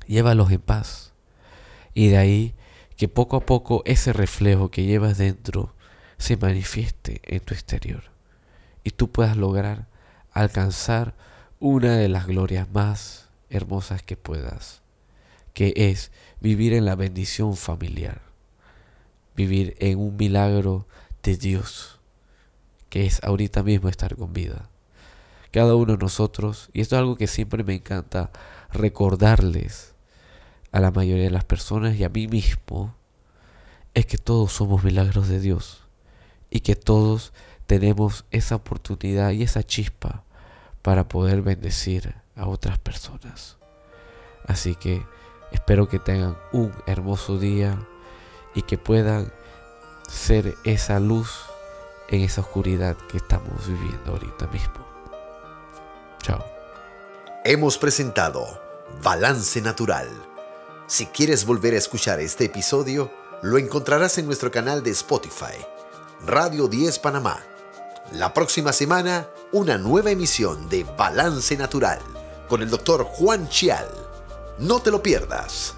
Llévalos 0.06 0.50
en 0.50 0.60
paz. 0.60 1.09
Y 2.00 2.08
de 2.08 2.16
ahí 2.16 2.54
que 2.96 3.08
poco 3.08 3.36
a 3.36 3.44
poco 3.44 3.82
ese 3.84 4.14
reflejo 4.14 4.70
que 4.70 4.84
llevas 4.84 5.18
dentro 5.18 5.74
se 6.16 6.38
manifieste 6.38 7.20
en 7.24 7.40
tu 7.40 7.52
exterior. 7.52 8.04
Y 8.82 8.92
tú 8.92 9.10
puedas 9.10 9.36
lograr 9.36 9.86
alcanzar 10.32 11.14
una 11.58 11.98
de 11.98 12.08
las 12.08 12.26
glorias 12.26 12.70
más 12.72 13.28
hermosas 13.50 14.02
que 14.02 14.16
puedas, 14.16 14.80
que 15.52 15.74
es 15.76 16.10
vivir 16.40 16.72
en 16.72 16.86
la 16.86 16.94
bendición 16.94 17.54
familiar, 17.54 18.22
vivir 19.36 19.76
en 19.78 19.98
un 19.98 20.16
milagro 20.16 20.86
de 21.22 21.36
Dios, 21.36 22.00
que 22.88 23.04
es 23.04 23.22
ahorita 23.22 23.62
mismo 23.62 23.90
estar 23.90 24.16
con 24.16 24.32
vida. 24.32 24.70
Cada 25.50 25.74
uno 25.74 25.98
de 25.98 26.02
nosotros, 26.02 26.70
y 26.72 26.80
esto 26.80 26.96
es 26.96 27.00
algo 27.00 27.16
que 27.16 27.26
siempre 27.26 27.62
me 27.62 27.74
encanta 27.74 28.30
recordarles 28.72 29.90
a 30.72 30.80
la 30.80 30.90
mayoría 30.90 31.24
de 31.24 31.30
las 31.30 31.44
personas 31.44 31.96
y 31.96 32.04
a 32.04 32.08
mí 32.08 32.28
mismo, 32.28 32.94
es 33.94 34.06
que 34.06 34.18
todos 34.18 34.52
somos 34.52 34.84
milagros 34.84 35.28
de 35.28 35.40
Dios 35.40 35.82
y 36.48 36.60
que 36.60 36.76
todos 36.76 37.32
tenemos 37.66 38.24
esa 38.30 38.56
oportunidad 38.56 39.30
y 39.30 39.42
esa 39.42 39.62
chispa 39.62 40.24
para 40.82 41.08
poder 41.08 41.42
bendecir 41.42 42.14
a 42.36 42.46
otras 42.46 42.78
personas. 42.78 43.58
Así 44.46 44.74
que 44.74 45.04
espero 45.52 45.88
que 45.88 45.98
tengan 45.98 46.36
un 46.52 46.72
hermoso 46.86 47.38
día 47.38 47.78
y 48.54 48.62
que 48.62 48.78
puedan 48.78 49.32
ser 50.08 50.54
esa 50.64 50.98
luz 50.98 51.44
en 52.08 52.22
esa 52.22 52.40
oscuridad 52.40 52.96
que 53.08 53.18
estamos 53.18 53.68
viviendo 53.68 54.12
ahorita 54.12 54.46
mismo. 54.48 54.86
Chao. 56.22 56.44
Hemos 57.44 57.78
presentado 57.78 58.60
Balance 59.02 59.60
Natural. 59.60 60.29
Si 60.90 61.06
quieres 61.06 61.46
volver 61.46 61.74
a 61.74 61.78
escuchar 61.78 62.18
este 62.18 62.46
episodio, 62.46 63.12
lo 63.42 63.58
encontrarás 63.58 64.18
en 64.18 64.26
nuestro 64.26 64.50
canal 64.50 64.82
de 64.82 64.90
Spotify, 64.90 65.54
Radio 66.26 66.66
10 66.66 66.98
Panamá. 66.98 67.38
La 68.10 68.34
próxima 68.34 68.72
semana, 68.72 69.28
una 69.52 69.78
nueva 69.78 70.10
emisión 70.10 70.68
de 70.68 70.82
Balance 70.98 71.56
Natural 71.56 72.00
con 72.48 72.60
el 72.60 72.70
doctor 72.70 73.04
Juan 73.04 73.48
Chial. 73.48 73.88
No 74.58 74.80
te 74.80 74.90
lo 74.90 75.00
pierdas. 75.00 75.76